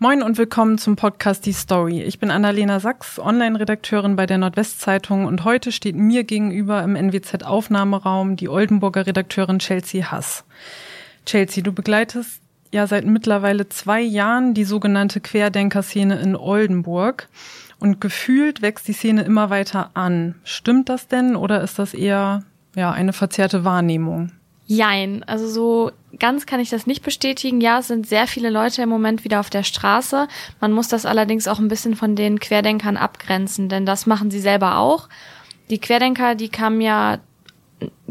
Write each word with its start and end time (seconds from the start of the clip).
Moin 0.00 0.22
und 0.22 0.38
willkommen 0.38 0.78
zum 0.78 0.94
Podcast 0.94 1.44
Die 1.44 1.52
Story. 1.52 2.02
Ich 2.02 2.20
bin 2.20 2.30
Annalena 2.30 2.78
Sachs, 2.78 3.18
Online-Redakteurin 3.18 4.14
bei 4.14 4.26
der 4.26 4.38
Nordwestzeitung 4.38 5.24
und 5.24 5.42
heute 5.42 5.72
steht 5.72 5.96
mir 5.96 6.22
gegenüber 6.22 6.84
im 6.84 6.94
NWZ-Aufnahmeraum 6.94 8.36
die 8.36 8.48
Oldenburger 8.48 9.08
Redakteurin 9.08 9.58
Chelsea 9.58 10.08
Hass. 10.08 10.44
Chelsea, 11.26 11.64
du 11.64 11.72
begleitest 11.72 12.40
ja 12.70 12.86
seit 12.86 13.06
mittlerweile 13.06 13.68
zwei 13.70 14.00
Jahren 14.00 14.54
die 14.54 14.62
sogenannte 14.62 15.20
Querdenker-Szene 15.20 16.20
in 16.20 16.36
Oldenburg 16.36 17.28
und 17.80 18.00
gefühlt 18.00 18.62
wächst 18.62 18.86
die 18.86 18.92
Szene 18.92 19.22
immer 19.22 19.50
weiter 19.50 19.90
an. 19.94 20.36
Stimmt 20.44 20.90
das 20.90 21.08
denn 21.08 21.34
oder 21.34 21.60
ist 21.60 21.80
das 21.80 21.92
eher 21.92 22.44
ja 22.76 22.92
eine 22.92 23.12
verzerrte 23.12 23.64
Wahrnehmung? 23.64 24.30
Jein, 24.70 25.24
also 25.24 25.48
so 25.48 25.92
ganz 26.18 26.44
kann 26.44 26.60
ich 26.60 26.68
das 26.68 26.86
nicht 26.86 27.02
bestätigen. 27.02 27.62
Ja, 27.62 27.78
es 27.78 27.88
sind 27.88 28.06
sehr 28.06 28.26
viele 28.26 28.50
Leute 28.50 28.82
im 28.82 28.90
Moment 28.90 29.24
wieder 29.24 29.40
auf 29.40 29.48
der 29.48 29.62
Straße. 29.62 30.28
Man 30.60 30.72
muss 30.72 30.88
das 30.88 31.06
allerdings 31.06 31.48
auch 31.48 31.58
ein 31.58 31.68
bisschen 31.68 31.96
von 31.96 32.14
den 32.14 32.38
Querdenkern 32.38 32.98
abgrenzen, 32.98 33.70
denn 33.70 33.86
das 33.86 34.04
machen 34.04 34.30
sie 34.30 34.40
selber 34.40 34.76
auch. 34.76 35.08
Die 35.70 35.78
Querdenker, 35.78 36.34
die 36.34 36.50
kamen 36.50 36.82
ja 36.82 37.18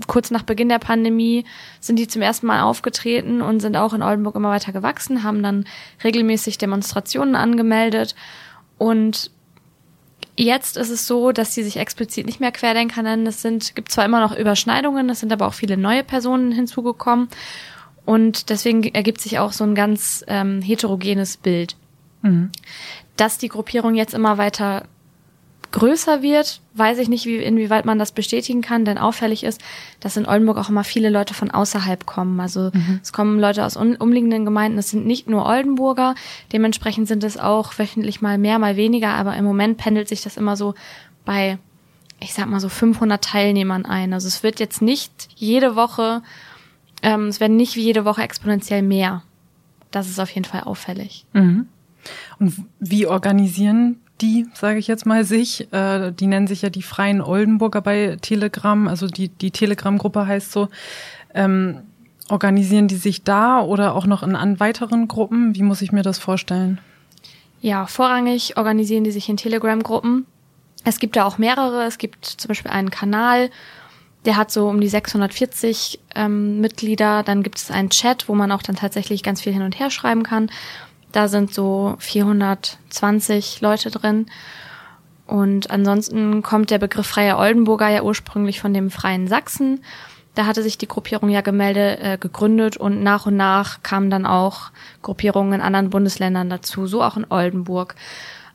kurz 0.08 0.32
nach 0.32 0.42
Beginn 0.42 0.70
der 0.70 0.80
Pandemie, 0.80 1.46
sind 1.80 2.00
die 2.00 2.08
zum 2.08 2.24
ersten 2.24 2.48
Mal 2.48 2.64
aufgetreten 2.64 3.44
und 3.44 3.60
sind 3.60 3.78
auch 3.78 3.94
in 3.94 4.02
Oldenburg 4.02 4.34
immer 4.34 4.50
weiter 4.50 4.72
gewachsen, 4.72 5.22
haben 5.22 5.44
dann 5.44 5.66
regelmäßig 6.04 6.58
Demonstrationen 6.58 7.36
angemeldet 7.36 8.16
und 8.80 9.30
Jetzt 10.40 10.78
ist 10.78 10.92
es 10.92 11.08
so, 11.08 11.32
dass 11.32 11.56
sie 11.56 11.64
sich 11.64 11.78
explizit 11.78 12.28
nicht 12.28 12.40
mehr 12.40 12.52
Querdenker 12.52 13.02
nennen. 13.02 13.26
Es 13.26 13.42
sind, 13.42 13.76
gibt 13.76 13.92
zwar 13.92 14.06
immer 14.06 14.20
noch 14.20 14.38
Überschneidungen, 14.38 15.10
es 15.10 15.20
sind 15.20 15.34
aber 15.34 15.48
auch 15.48 15.56
viele 15.56 15.78
neue 15.78 16.04
Personen 16.04 16.52
hinzugekommen. 16.52 17.28
Und 18.06 18.50
deswegen 18.50 18.84
ergibt 18.84 19.20
sich 19.20 19.40
auch 19.40 19.52
so 19.52 19.64
ein 19.64 19.74
ganz 19.74 20.24
ähm, 20.28 20.62
heterogenes 20.62 21.38
Bild. 21.38 21.76
Mhm. 22.22 22.52
Dass 23.16 23.40
die 23.40 23.50
Gruppierung 23.50 23.96
jetzt 23.96 24.14
immer 24.14 24.38
weiter 24.38 24.86
größer 25.72 26.22
wird, 26.22 26.62
weiß 26.74 26.98
ich 27.00 27.10
nicht, 27.10 27.26
wie, 27.26 27.38
inwieweit 27.38 27.86
man 27.86 28.00
das 28.00 28.12
bestätigen 28.12 28.62
kann, 28.62 28.86
denn 28.86 28.98
auffällig 28.98 29.44
ist, 29.44 29.62
dass 30.00 30.18
in 30.18 30.26
Oldenburg 30.26 30.58
auch 30.58 30.70
immer 30.70 30.84
viele 30.84 31.10
Leute 31.10 31.34
von 31.34 31.52
außerhalb 31.52 32.06
kommen. 32.06 32.40
Also 32.40 32.72
mhm. 32.74 33.00
es 33.02 33.14
kommen 33.14 33.40
Leute 33.40 33.66
aus 33.66 33.76
umliegenden 33.76 34.46
Gemeinden, 34.46 34.78
es 34.78 34.90
sind 34.90 35.06
nicht 35.06 35.28
nur 35.28 35.46
Oldenburger, 35.46 36.16
dementsprechend 36.54 37.08
sind 37.08 37.24
es 37.24 37.38
auch 37.38 37.78
wöchentlich 37.78 38.22
mal 38.22 38.38
mehr, 38.38 38.60
mal 38.60 38.76
weniger, 38.76 39.10
aber 39.10 39.36
im 39.36 39.46
Moment 39.46 39.78
pendelt 39.78 40.08
sich 40.08 40.22
das 40.22 40.38
immer 40.38 40.56
so 40.56 40.74
bei, 41.26 41.58
ich 42.20 42.34
sag 42.34 42.48
mal 42.48 42.60
so 42.60 42.70
500 42.70 43.24
Teilnehmern 43.24 43.86
ein. 43.86 44.14
Also 44.14 44.28
es 44.28 44.44
wird 44.44 44.60
jetzt 44.60 44.82
nicht 44.82 45.30
jede 45.36 45.76
Woche, 45.76 46.22
ähm, 47.02 47.28
es 47.28 47.40
werden 47.40 47.58
nicht 47.58 47.76
wie 47.76 47.84
jede 47.84 48.06
Woche 48.06 48.22
exponentiell 48.22 48.82
mehr. 48.82 49.24
Das 49.92 50.10
ist 50.10 50.20
auf 50.20 50.30
jeden 50.30 50.46
Fall 50.46 50.62
auffällig. 50.62 51.26
Mhm. 51.34 51.68
Und 52.40 52.66
wie 52.80 53.08
organisieren 53.08 54.00
die, 54.22 54.48
sage 54.54 54.80
ich 54.80 54.88
jetzt 54.88 55.06
mal, 55.06 55.24
sich, 55.24 55.72
äh, 55.74 56.12
die 56.12 56.28
nennen 56.28 56.48
sich 56.48 56.62
ja 56.62 56.70
die 56.70 56.82
Freien 56.82 57.22
Oldenburger 57.22 57.82
bei 57.82 58.18
Telegram, 58.22 58.88
also 58.88 59.08
die, 59.08 59.30
die 59.30 59.52
Telegram-Gruppe 59.52 60.26
heißt 60.26 60.52
so, 60.52 60.70
ähm, 61.34 61.82
organisieren 62.30 62.88
die 62.88 62.96
sich 62.96 63.24
da 63.24 63.62
oder 63.62 63.96
auch 63.96 64.06
noch 64.06 64.24
in 64.24 64.36
an 64.36 64.60
weiteren 64.60 65.08
Gruppen? 65.08 65.56
Wie 65.56 65.64
muss 65.64 65.82
ich 65.82 65.92
mir 65.92 66.04
das 66.04 66.20
vorstellen? 66.20 66.80
Ja, 67.62 67.86
vorrangig 67.88 68.58
organisieren 68.58 69.04
die 69.04 69.12
sich 69.12 69.30
in 69.30 69.38
Telegram-Gruppen. 69.38 70.26
Es 70.84 71.00
gibt 71.00 71.16
da 71.16 71.26
auch 71.26 71.38
mehrere. 71.38 71.84
Es 71.84 71.98
gibt 71.98 72.26
zum 72.26 72.48
Beispiel 72.50 72.72
einen 72.72 72.92
Kanal, 72.92 73.50
der 74.26 74.36
hat 74.36 74.52
so 74.52 74.68
um 74.68 74.82
die 74.82 74.90
640 74.90 76.00
ähm, 76.16 76.60
Mitglieder. 76.60 77.24
Dann 77.24 77.44
gibt 77.44 77.58
es 77.58 77.72
einen 77.72 77.90
Chat, 77.90 78.28
wo 78.28 78.36
man 78.36 78.52
auch 78.52 78.62
dann 78.62 78.76
tatsächlich 78.76 79.24
ganz 79.24 79.42
viel 79.42 79.54
hin 79.54 79.62
und 79.62 79.80
her 79.80 79.90
schreiben 79.90 80.24
kann. 80.24 80.50
Da 81.18 81.28
sind 81.28 81.52
so 81.52 81.96
420 81.98 83.60
Leute 83.62 83.90
drin. 83.90 84.28
Und 85.26 85.72
ansonsten 85.72 86.44
kommt 86.44 86.70
der 86.70 86.78
Begriff 86.78 87.08
Freier 87.08 87.40
Oldenburger 87.40 87.90
ja 87.90 88.04
ursprünglich 88.04 88.62
von 88.62 88.72
dem 88.72 88.92
Freien 88.92 89.28
Sachsen. 89.28 89.84
Da 90.36 90.46
hatte 90.46 90.62
sich 90.62 90.78
die 90.78 90.88
Gruppierung 90.88 91.30
ja 91.30 91.42
gemeldet, 91.42 92.00
äh, 92.04 92.18
gegründet 92.20 92.78
und 92.78 93.02
nach 93.02 93.26
und 93.26 93.36
nach 93.36 93.82
kamen 93.82 94.12
dann 94.12 94.28
auch 94.28 94.70
Gruppierungen 95.02 95.54
in 95.54 95.62
anderen 95.62 95.90
Bundesländern 95.90 96.52
dazu, 96.52 96.86
so 96.86 97.02
auch 97.02 97.18
in 97.18 97.26
Oldenburg. 97.32 97.96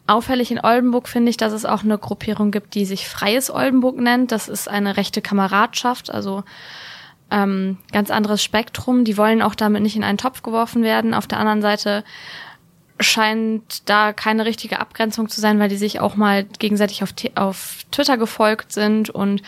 Auffällig 0.06 0.53
in 0.53 0.61
Oldenburg 0.61 1.09
finde 1.09 1.31
ich, 1.31 1.37
dass 1.37 1.53
es 1.53 1.65
auch 1.65 1.83
eine 1.83 1.99
Gruppierung 1.99 2.53
gibt, 2.53 2.77
die 2.77 2.84
sich 2.84 3.09
Freies 3.09 3.51
Oldenburg 3.51 3.97
nennt. 3.99 4.31
Das 4.31 4.49
ist 4.49 4.69
eine 4.69 4.97
rechte 4.97 5.21
Kameradschaft, 5.21 6.15
also 6.15 6.45
ähm, 7.33 7.78
ganz 7.91 8.12
anderes 8.12 8.41
Spektrum. 8.45 9.05
Die 9.05 9.17
wollen 9.17 9.43
auch 9.43 9.56
damit 9.56 9.83
nicht 9.83 9.97
in 9.97 10.05
einen 10.05 10.19
Topf 10.19 10.45
geworfen 10.45 10.84
werden. 10.84 11.12
Auf 11.12 11.27
der 11.27 11.41
anderen 11.41 11.62
Seite 11.62 12.05
scheint 13.03 13.89
da 13.89 14.13
keine 14.13 14.45
richtige 14.45 14.81
Abgrenzung 14.81 15.29
zu 15.29 15.41
sein, 15.41 15.59
weil 15.59 15.69
die 15.69 15.77
sich 15.77 16.01
auch 16.01 16.17
mal 16.17 16.45
gegenseitig 16.45 17.03
auf, 17.03 17.15
auf 17.35 17.85
Twitter 17.91 18.17
gefolgt 18.17 18.73
sind 18.73 19.11
und 19.11 19.43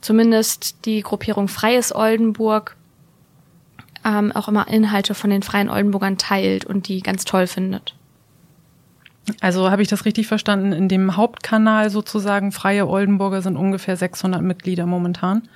zumindest 0.00 0.84
die 0.84 1.02
Gruppierung 1.02 1.48
Freies 1.48 1.94
Oldenburg 1.94 2.76
ähm, 4.04 4.32
auch 4.32 4.48
immer 4.48 4.68
Inhalte 4.68 5.14
von 5.14 5.30
den 5.30 5.42
Freien 5.42 5.70
Oldenburgern 5.70 6.18
teilt 6.18 6.64
und 6.64 6.88
die 6.88 7.00
ganz 7.00 7.24
toll 7.24 7.46
findet. 7.46 7.94
Also 9.40 9.70
habe 9.70 9.82
ich 9.82 9.88
das 9.88 10.04
richtig 10.04 10.26
verstanden? 10.26 10.72
In 10.72 10.88
dem 10.88 11.16
Hauptkanal 11.16 11.90
sozusagen 11.90 12.52
Freie 12.52 12.88
Oldenburger 12.88 13.42
sind 13.42 13.56
ungefähr 13.56 13.96
600 13.96 14.42
Mitglieder 14.42 14.86
momentan. 14.86 15.48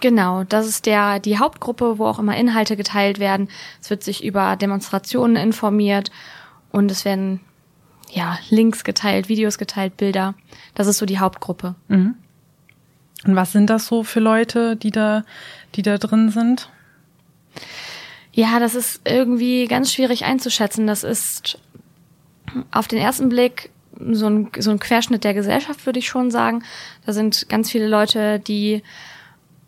Genau, 0.00 0.44
das 0.44 0.68
ist 0.68 0.86
der 0.86 1.18
die 1.18 1.38
Hauptgruppe, 1.38 1.98
wo 1.98 2.06
auch 2.06 2.20
immer 2.20 2.36
Inhalte 2.36 2.76
geteilt 2.76 3.18
werden. 3.18 3.48
Es 3.80 3.90
wird 3.90 4.04
sich 4.04 4.24
über 4.24 4.54
Demonstrationen 4.54 5.36
informiert 5.36 6.12
und 6.78 6.90
es 6.90 7.04
werden 7.04 7.40
ja 8.10 8.38
Links 8.50 8.84
geteilt, 8.84 9.28
Videos 9.28 9.58
geteilt, 9.58 9.96
Bilder. 9.96 10.34
Das 10.74 10.86
ist 10.86 10.98
so 10.98 11.06
die 11.06 11.18
Hauptgruppe. 11.18 11.74
Mhm. 11.88 12.14
Und 13.26 13.36
was 13.36 13.52
sind 13.52 13.68
das 13.68 13.86
so 13.86 14.04
für 14.04 14.20
Leute, 14.20 14.76
die 14.76 14.92
da, 14.92 15.24
die 15.74 15.82
da 15.82 15.98
drin 15.98 16.30
sind? 16.30 16.70
Ja, 18.32 18.60
das 18.60 18.76
ist 18.76 19.00
irgendwie 19.04 19.66
ganz 19.66 19.92
schwierig 19.92 20.24
einzuschätzen. 20.24 20.86
Das 20.86 21.02
ist 21.02 21.58
auf 22.70 22.86
den 22.86 23.00
ersten 23.00 23.28
Blick 23.28 23.70
so 24.12 24.28
ein, 24.28 24.50
so 24.58 24.70
ein 24.70 24.78
Querschnitt 24.78 25.24
der 25.24 25.34
Gesellschaft, 25.34 25.84
würde 25.84 25.98
ich 25.98 26.06
schon 26.06 26.30
sagen. 26.30 26.62
Da 27.04 27.12
sind 27.12 27.48
ganz 27.48 27.70
viele 27.70 27.88
Leute, 27.88 28.38
die 28.38 28.84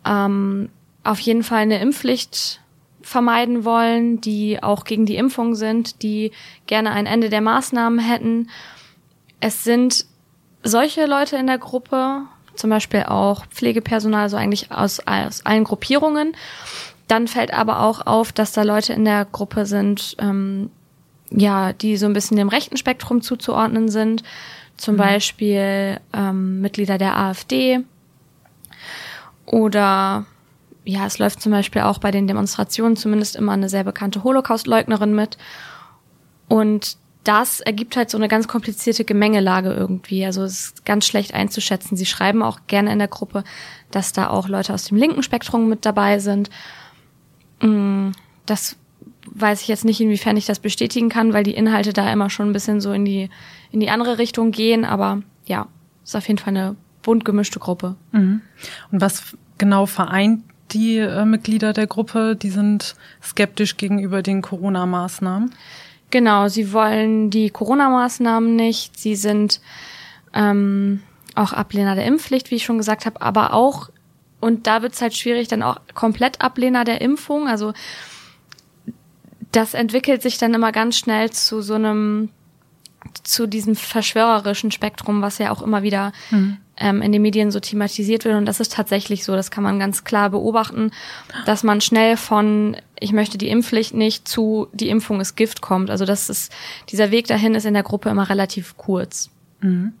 ähm, 0.05 0.69
auf 1.03 1.19
jeden 1.19 1.43
Fall 1.43 1.59
eine 1.63 1.81
Impfpflicht 1.81 2.61
vermeiden 3.03 3.65
wollen, 3.65 4.21
die 4.21 4.61
auch 4.61 4.83
gegen 4.83 5.05
die 5.05 5.15
Impfung 5.15 5.55
sind, 5.55 6.03
die 6.03 6.31
gerne 6.67 6.91
ein 6.91 7.05
Ende 7.05 7.29
der 7.29 7.41
Maßnahmen 7.41 7.99
hätten. 7.99 8.49
Es 9.39 9.63
sind 9.63 10.05
solche 10.63 11.05
Leute 11.05 11.37
in 11.37 11.47
der 11.47 11.57
Gruppe, 11.57 12.23
zum 12.55 12.69
Beispiel 12.69 13.03
auch 13.03 13.45
Pflegepersonal, 13.47 14.29
so 14.29 14.37
eigentlich 14.37 14.71
aus, 14.71 14.99
aus 15.05 15.45
allen 15.45 15.63
Gruppierungen. 15.63 16.35
Dann 17.07 17.27
fällt 17.27 17.53
aber 17.53 17.81
auch 17.81 18.05
auf, 18.05 18.31
dass 18.31 18.51
da 18.53 18.63
Leute 18.63 18.93
in 18.93 19.05
der 19.05 19.25
Gruppe 19.25 19.65
sind, 19.65 20.15
ähm, 20.19 20.69
ja, 21.29 21.73
die 21.73 21.97
so 21.97 22.05
ein 22.05 22.13
bisschen 22.13 22.37
dem 22.37 22.49
rechten 22.49 22.77
Spektrum 22.77 23.21
zuzuordnen 23.21 23.89
sind. 23.89 24.23
Zum 24.77 24.95
mhm. 24.95 24.99
Beispiel 24.99 25.99
ähm, 26.13 26.61
Mitglieder 26.61 26.97
der 26.97 27.17
AfD, 27.17 27.83
oder 29.51 30.25
ja, 30.83 31.05
es 31.05 31.19
läuft 31.19 31.41
zum 31.41 31.51
Beispiel 31.51 31.83
auch 31.83 31.99
bei 31.99 32.11
den 32.11 32.27
Demonstrationen 32.27 32.95
zumindest 32.95 33.35
immer 33.35 33.51
eine 33.51 33.69
sehr 33.69 33.83
bekannte 33.83 34.23
Holocaust-Leugnerin 34.23 35.13
mit. 35.13 35.37
Und 36.47 36.97
das 37.23 37.59
ergibt 37.59 37.95
halt 37.95 38.09
so 38.09 38.17
eine 38.17 38.27
ganz 38.27 38.47
komplizierte 38.47 39.05
Gemengelage 39.05 39.71
irgendwie. 39.71 40.25
Also 40.25 40.43
es 40.43 40.53
ist 40.53 40.85
ganz 40.85 41.05
schlecht 41.05 41.35
einzuschätzen. 41.35 41.95
Sie 41.95 42.07
schreiben 42.07 42.41
auch 42.41 42.61
gerne 42.65 42.91
in 42.91 42.99
der 42.99 43.07
Gruppe, 43.07 43.43
dass 43.91 44.11
da 44.11 44.29
auch 44.29 44.47
Leute 44.47 44.73
aus 44.73 44.85
dem 44.85 44.97
linken 44.97 45.21
Spektrum 45.21 45.69
mit 45.69 45.85
dabei 45.85 46.17
sind. 46.17 46.49
Mm, 47.61 48.09
das 48.47 48.75
weiß 49.33 49.61
ich 49.61 49.67
jetzt 49.67 49.85
nicht, 49.85 50.01
inwiefern 50.01 50.35
ich 50.35 50.47
das 50.47 50.59
bestätigen 50.59 51.09
kann, 51.09 51.31
weil 51.31 51.43
die 51.43 51.53
Inhalte 51.53 51.93
da 51.93 52.11
immer 52.11 52.31
schon 52.31 52.49
ein 52.49 52.53
bisschen 52.53 52.81
so 52.81 52.91
in 52.91 53.05
die, 53.05 53.29
in 53.71 53.79
die 53.79 53.91
andere 53.91 54.17
Richtung 54.17 54.49
gehen. 54.49 54.83
Aber 54.83 55.21
ja, 55.45 55.67
ist 56.03 56.15
auf 56.15 56.27
jeden 56.27 56.39
Fall 56.39 56.57
eine 56.57 56.75
bunt 57.03 57.23
gemischte 57.23 57.59
Gruppe. 57.59 57.97
Mhm. 58.11 58.41
Und 58.91 58.99
was 58.99 59.37
genau 59.59 59.85
vereint 59.85 60.43
die 60.73 60.97
äh, 60.97 61.25
Mitglieder 61.25 61.73
der 61.73 61.87
Gruppe? 61.87 62.35
Die 62.35 62.49
sind 62.49 62.95
skeptisch 63.21 63.77
gegenüber 63.77 64.21
den 64.21 64.41
Corona-Maßnahmen. 64.41 65.53
Genau, 66.09 66.47
sie 66.49 66.73
wollen 66.73 67.29
die 67.29 67.49
Corona-Maßnahmen 67.49 68.55
nicht. 68.55 68.99
Sie 68.99 69.15
sind 69.15 69.61
ähm, 70.33 71.01
auch 71.35 71.53
Ablehner 71.53 71.95
der 71.95 72.05
Impfpflicht, 72.05 72.51
wie 72.51 72.55
ich 72.55 72.65
schon 72.65 72.77
gesagt 72.77 73.05
habe, 73.05 73.21
aber 73.21 73.53
auch, 73.53 73.89
und 74.39 74.67
da 74.67 74.81
wird's 74.81 75.01
halt 75.01 75.15
schwierig, 75.15 75.47
dann 75.47 75.63
auch 75.63 75.79
komplett 75.93 76.41
Ablehner 76.41 76.83
der 76.83 77.01
Impfung. 77.01 77.47
Also 77.47 77.73
das 79.51 79.73
entwickelt 79.73 80.21
sich 80.21 80.37
dann 80.37 80.53
immer 80.53 80.71
ganz 80.71 80.97
schnell 80.97 81.31
zu 81.31 81.61
so 81.61 81.75
einem 81.75 82.29
zu 83.23 83.47
diesem 83.47 83.75
verschwörerischen 83.75 84.71
Spektrum, 84.71 85.21
was 85.21 85.37
ja 85.37 85.51
auch 85.51 85.61
immer 85.61 85.83
wieder 85.83 86.11
mhm. 86.29 86.57
ähm, 86.77 87.01
in 87.01 87.11
den 87.11 87.21
Medien 87.21 87.51
so 87.51 87.59
thematisiert 87.59 88.25
wird. 88.25 88.35
Und 88.35 88.45
das 88.45 88.59
ist 88.59 88.73
tatsächlich 88.73 89.23
so, 89.23 89.35
das 89.35 89.51
kann 89.51 89.63
man 89.63 89.79
ganz 89.79 90.03
klar 90.03 90.29
beobachten, 90.29 90.91
dass 91.45 91.63
man 91.63 91.81
schnell 91.81 92.17
von 92.17 92.77
ich 93.01 93.13
möchte 93.13 93.39
die 93.39 93.49
Impfpflicht 93.49 93.95
nicht 93.95 94.27
zu 94.27 94.67
die 94.73 94.89
Impfung 94.89 95.19
ist 95.19 95.35
Gift 95.35 95.61
kommt. 95.61 95.89
Also 95.89 96.05
das 96.05 96.29
ist, 96.29 96.53
dieser 96.89 97.09
Weg 97.09 97.27
dahin 97.27 97.55
ist 97.55 97.65
in 97.65 97.73
der 97.73 97.83
Gruppe 97.83 98.09
immer 98.09 98.29
relativ 98.29 98.77
kurz. 98.77 99.31
Mhm. 99.61 99.93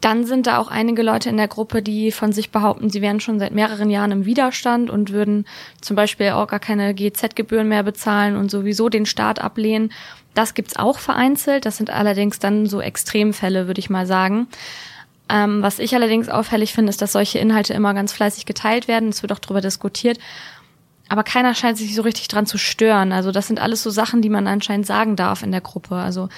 Dann 0.00 0.24
sind 0.24 0.46
da 0.46 0.58
auch 0.58 0.68
einige 0.68 1.02
Leute 1.02 1.28
in 1.28 1.36
der 1.36 1.48
Gruppe, 1.48 1.82
die 1.82 2.12
von 2.12 2.32
sich 2.32 2.50
behaupten, 2.50 2.90
sie 2.90 3.02
wären 3.02 3.20
schon 3.20 3.38
seit 3.38 3.52
mehreren 3.52 3.90
Jahren 3.90 4.12
im 4.12 4.24
Widerstand 4.24 4.90
und 4.90 5.10
würden 5.10 5.46
zum 5.80 5.96
Beispiel 5.96 6.30
auch 6.30 6.46
gar 6.46 6.60
keine 6.60 6.94
GZ-Gebühren 6.94 7.68
mehr 7.68 7.82
bezahlen 7.82 8.36
und 8.36 8.50
sowieso 8.50 8.88
den 8.88 9.06
Staat 9.06 9.40
ablehnen. 9.40 9.92
Das 10.36 10.52
gibt's 10.52 10.76
auch 10.76 10.98
vereinzelt. 10.98 11.64
Das 11.64 11.78
sind 11.78 11.88
allerdings 11.88 12.38
dann 12.38 12.66
so 12.66 12.82
Extremfälle, 12.82 13.66
würde 13.66 13.78
ich 13.78 13.88
mal 13.88 14.06
sagen. 14.06 14.48
Ähm, 15.30 15.62
was 15.62 15.78
ich 15.78 15.94
allerdings 15.94 16.28
auffällig 16.28 16.74
finde, 16.74 16.90
ist, 16.90 17.00
dass 17.00 17.12
solche 17.12 17.38
Inhalte 17.38 17.72
immer 17.72 17.94
ganz 17.94 18.12
fleißig 18.12 18.44
geteilt 18.44 18.86
werden. 18.86 19.08
Es 19.08 19.22
wird 19.22 19.32
auch 19.32 19.38
darüber 19.38 19.62
diskutiert. 19.62 20.18
Aber 21.08 21.24
keiner 21.24 21.54
scheint 21.54 21.78
sich 21.78 21.94
so 21.94 22.02
richtig 22.02 22.28
dran 22.28 22.44
zu 22.44 22.58
stören. 22.58 23.12
Also 23.12 23.32
das 23.32 23.46
sind 23.46 23.60
alles 23.60 23.82
so 23.82 23.88
Sachen, 23.88 24.20
die 24.20 24.28
man 24.28 24.46
anscheinend 24.46 24.86
sagen 24.86 25.16
darf 25.16 25.42
in 25.42 25.52
der 25.52 25.62
Gruppe. 25.62 25.94
Also 25.94 26.28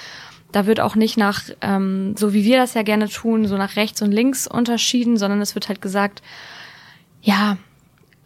da 0.52 0.66
wird 0.66 0.78
auch 0.78 0.94
nicht 0.94 1.16
nach, 1.16 1.42
ähm, 1.60 2.14
so 2.16 2.32
wie 2.32 2.44
wir 2.44 2.56
das 2.56 2.74
ja 2.74 2.82
gerne 2.82 3.08
tun, 3.08 3.46
so 3.46 3.56
nach 3.56 3.74
rechts 3.74 4.00
und 4.00 4.12
links 4.12 4.46
unterschieden, 4.46 5.16
sondern 5.16 5.40
es 5.40 5.56
wird 5.56 5.68
halt 5.68 5.82
gesagt, 5.82 6.22
ja, 7.20 7.56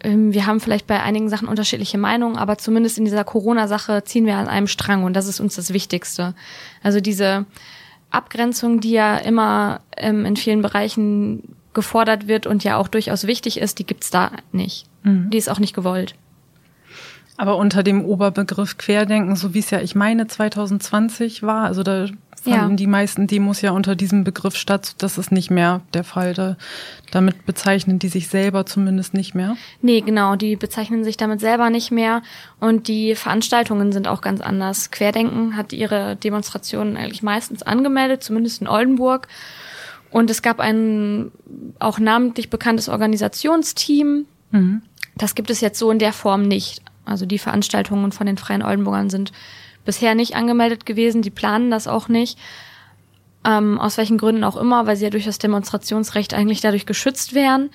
wir 0.05 0.47
haben 0.47 0.61
vielleicht 0.61 0.87
bei 0.87 1.01
einigen 1.01 1.29
Sachen 1.29 1.49
unterschiedliche 1.49 1.99
Meinungen, 1.99 2.37
aber 2.37 2.59
zumindest 2.59 2.99
in 2.99 3.05
dieser 3.05 3.25
Corona-Sache 3.25 4.03
ziehen 4.05 4.27
wir 4.27 4.37
an 4.37 4.49
einem 4.49 4.67
Strang 4.67 5.05
und 5.05 5.15
das 5.15 5.29
ist 5.29 5.41
uns 5.41 5.55
das 5.55 5.73
Wichtigste. 5.73 6.35
Also 6.83 7.01
diese 7.01 7.47
Abgrenzung, 8.11 8.81
die 8.81 8.93
ja 8.93 9.17
immer 9.17 9.81
ähm, 9.97 10.25
in 10.25 10.37
vielen 10.37 10.63
Bereichen 10.63 11.57
gefordert 11.73 12.29
wird 12.29 12.47
und 12.47 12.65
ja 12.65 12.77
auch 12.77 12.89
durchaus 12.89 13.27
wichtig 13.27 13.59
ist, 13.59 13.79
die 13.79 13.87
gibt's 13.87 14.11
da 14.11 14.33
nicht. 14.51 14.87
Mhm. 15.03 15.31
Die 15.31 15.39
ist 15.39 15.49
auch 15.49 15.59
nicht 15.59 15.75
gewollt. 15.75 16.15
Aber 17.37 17.57
unter 17.57 17.83
dem 17.83 18.05
Oberbegriff 18.05 18.77
Querdenken, 18.77 19.37
so 19.37 19.55
wie 19.55 19.61
es 19.61 19.71
ja 19.71 19.81
ich 19.81 19.95
meine 19.95 20.27
2020 20.27 21.43
war, 21.43 21.65
also 21.65 21.83
da 21.83 22.09
fanden 22.43 22.71
ja. 22.71 22.77
die 22.77 22.87
meisten 22.87 23.27
Demos 23.27 23.61
ja 23.61 23.71
unter 23.71 23.95
diesem 23.95 24.25
Begriff 24.25 24.57
statt. 24.57 24.95
Das 24.99 25.19
ist 25.19 25.33
nicht 25.33 25.51
mehr 25.51 25.81
der 25.95 26.05
Fall. 26.05 26.35
Da, 26.35 26.57
damit 27.11 27.47
bezeichnen 27.47 27.99
die 27.99 28.09
sich 28.09 28.29
selber 28.29 28.67
zumindest 28.67 29.15
nicht 29.15 29.35
mehr. 29.35 29.57
Nee, 29.81 30.01
genau. 30.01 30.37
Die 30.37 30.57
bezeichnen 30.57 31.05
sich 31.05 31.17
damit 31.17 31.41
selber 31.41 31.71
nicht 31.71 31.91
mehr. 31.91 32.23
Und 32.61 32.89
die 32.89 33.15
Veranstaltungen 33.15 33.93
sind 33.93 34.09
auch 34.09 34.21
ganz 34.21 34.41
anders. 34.41 34.91
Querdenken 34.91 35.57
hat 35.57 35.73
ihre 35.73 36.17
Demonstrationen 36.17 36.97
eigentlich 36.97 37.23
meistens 37.23 37.63
angemeldet, 37.63 38.23
zumindest 38.23 38.61
in 38.61 38.69
Oldenburg. 38.69 39.29
Und 40.11 40.29
es 40.29 40.43
gab 40.43 40.61
ein 40.61 41.33
auch 41.79 41.99
namentlich 41.99 42.51
bekanntes 42.51 42.89
Organisationsteam. 42.89 44.27
Mhm. 44.51 44.83
Das 45.17 45.35
gibt 45.35 45.51
es 45.51 45.61
jetzt 45.61 45.79
so 45.79 45.91
in 45.91 45.99
der 45.99 46.13
Form 46.13 46.43
nicht. 46.43 46.83
Also 47.05 47.27
die 47.27 47.39
Veranstaltungen 47.39 48.13
von 48.13 48.27
den 48.27 48.37
Freien 48.37 48.63
Oldenburgern 48.63 49.11
sind 49.11 49.33
bisher 49.85 50.15
nicht 50.15 50.37
angemeldet 50.37 50.87
gewesen. 50.87 51.23
Die 51.23 51.31
planen 51.31 51.71
das 51.71 51.87
auch 51.87 52.09
nicht. 52.09 52.39
Ähm, 53.45 53.79
aus 53.81 53.99
welchen 53.99 54.19
Gründen 54.19 54.45
auch 54.45 54.57
immer, 54.57 54.87
weil 54.87 54.97
sie 54.97 55.05
ja 55.05 55.11
durch 55.11 55.25
das 55.25 55.39
Demonstrationsrecht 55.39 56.35
eigentlich 56.35 56.61
dadurch 56.61 56.87
geschützt 56.87 57.35
wären. 57.35 57.71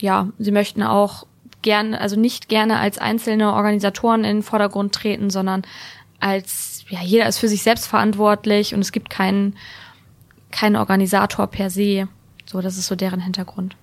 Ja, 0.00 0.28
sie 0.38 0.52
möchten 0.52 0.82
auch 0.82 1.26
gerne, 1.62 2.00
also 2.00 2.18
nicht 2.18 2.48
gerne 2.48 2.78
als 2.78 2.98
einzelne 2.98 3.52
Organisatoren 3.52 4.24
in 4.24 4.38
den 4.38 4.42
Vordergrund 4.42 4.94
treten, 4.94 5.28
sondern 5.28 5.62
als, 6.18 6.84
ja, 6.88 7.02
jeder 7.02 7.26
ist 7.26 7.38
für 7.38 7.48
sich 7.48 7.62
selbst 7.62 7.86
verantwortlich 7.86 8.74
und 8.74 8.80
es 8.80 8.92
gibt 8.92 9.10
keinen, 9.10 9.56
keinen 10.50 10.76
Organisator 10.76 11.46
per 11.46 11.70
se. 11.70 12.08
So, 12.46 12.60
das 12.60 12.78
ist 12.78 12.86
so 12.86 12.96
deren 12.96 13.20
Hintergrund. 13.20 13.76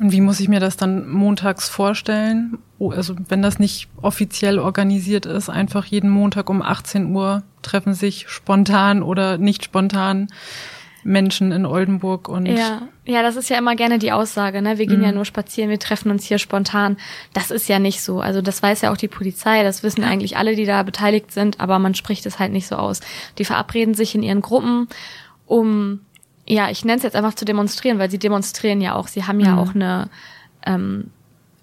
Und 0.00 0.10
wie 0.10 0.20
muss 0.20 0.40
ich 0.40 0.48
mir 0.48 0.60
das 0.60 0.76
dann 0.76 1.08
montags 1.08 1.68
vorstellen? 1.68 2.58
Oh, 2.78 2.90
also 2.90 3.14
wenn 3.28 3.42
das 3.42 3.58
nicht 3.58 3.88
offiziell 4.02 4.58
organisiert 4.58 5.24
ist, 5.24 5.48
einfach 5.48 5.84
jeden 5.84 6.10
Montag 6.10 6.50
um 6.50 6.62
18 6.62 7.14
Uhr 7.14 7.44
treffen 7.62 7.94
sich 7.94 8.28
spontan 8.28 9.02
oder 9.02 9.38
nicht 9.38 9.64
spontan 9.64 10.28
Menschen 11.04 11.52
in 11.52 11.66
Oldenburg 11.66 12.28
und 12.28 12.46
ja, 12.46 12.88
ja, 13.04 13.22
das 13.22 13.36
ist 13.36 13.50
ja 13.50 13.58
immer 13.58 13.76
gerne 13.76 13.98
die 13.98 14.12
Aussage, 14.12 14.62
ne? 14.62 14.78
Wir 14.78 14.86
gehen 14.86 15.00
mhm. 15.00 15.04
ja 15.04 15.12
nur 15.12 15.26
spazieren, 15.26 15.68
wir 15.68 15.78
treffen 15.78 16.10
uns 16.10 16.24
hier 16.24 16.38
spontan. 16.38 16.96
Das 17.34 17.50
ist 17.50 17.68
ja 17.68 17.78
nicht 17.78 18.00
so. 18.00 18.20
Also 18.20 18.40
das 18.40 18.62
weiß 18.62 18.80
ja 18.80 18.90
auch 18.90 18.96
die 18.96 19.08
Polizei, 19.08 19.62
das 19.62 19.82
wissen 19.82 20.00
ja. 20.00 20.08
eigentlich 20.08 20.38
alle, 20.38 20.56
die 20.56 20.64
da 20.64 20.82
beteiligt 20.82 21.30
sind, 21.30 21.60
aber 21.60 21.78
man 21.78 21.94
spricht 21.94 22.24
es 22.24 22.38
halt 22.38 22.52
nicht 22.52 22.66
so 22.66 22.76
aus. 22.76 23.00
Die 23.38 23.44
verabreden 23.44 23.94
sich 23.94 24.14
in 24.14 24.22
ihren 24.22 24.40
Gruppen, 24.40 24.88
um 25.46 26.00
ja, 26.46 26.70
ich 26.70 26.84
nenne 26.84 26.98
es 26.98 27.02
jetzt 27.02 27.16
einfach 27.16 27.34
zu 27.34 27.44
demonstrieren, 27.44 27.98
weil 27.98 28.10
sie 28.10 28.18
demonstrieren 28.18 28.80
ja 28.80 28.94
auch. 28.94 29.08
Sie 29.08 29.24
haben 29.24 29.40
ja 29.40 29.52
mhm. 29.52 29.58
auch 29.58 29.74
eine, 29.74 30.08
ähm, 30.66 31.10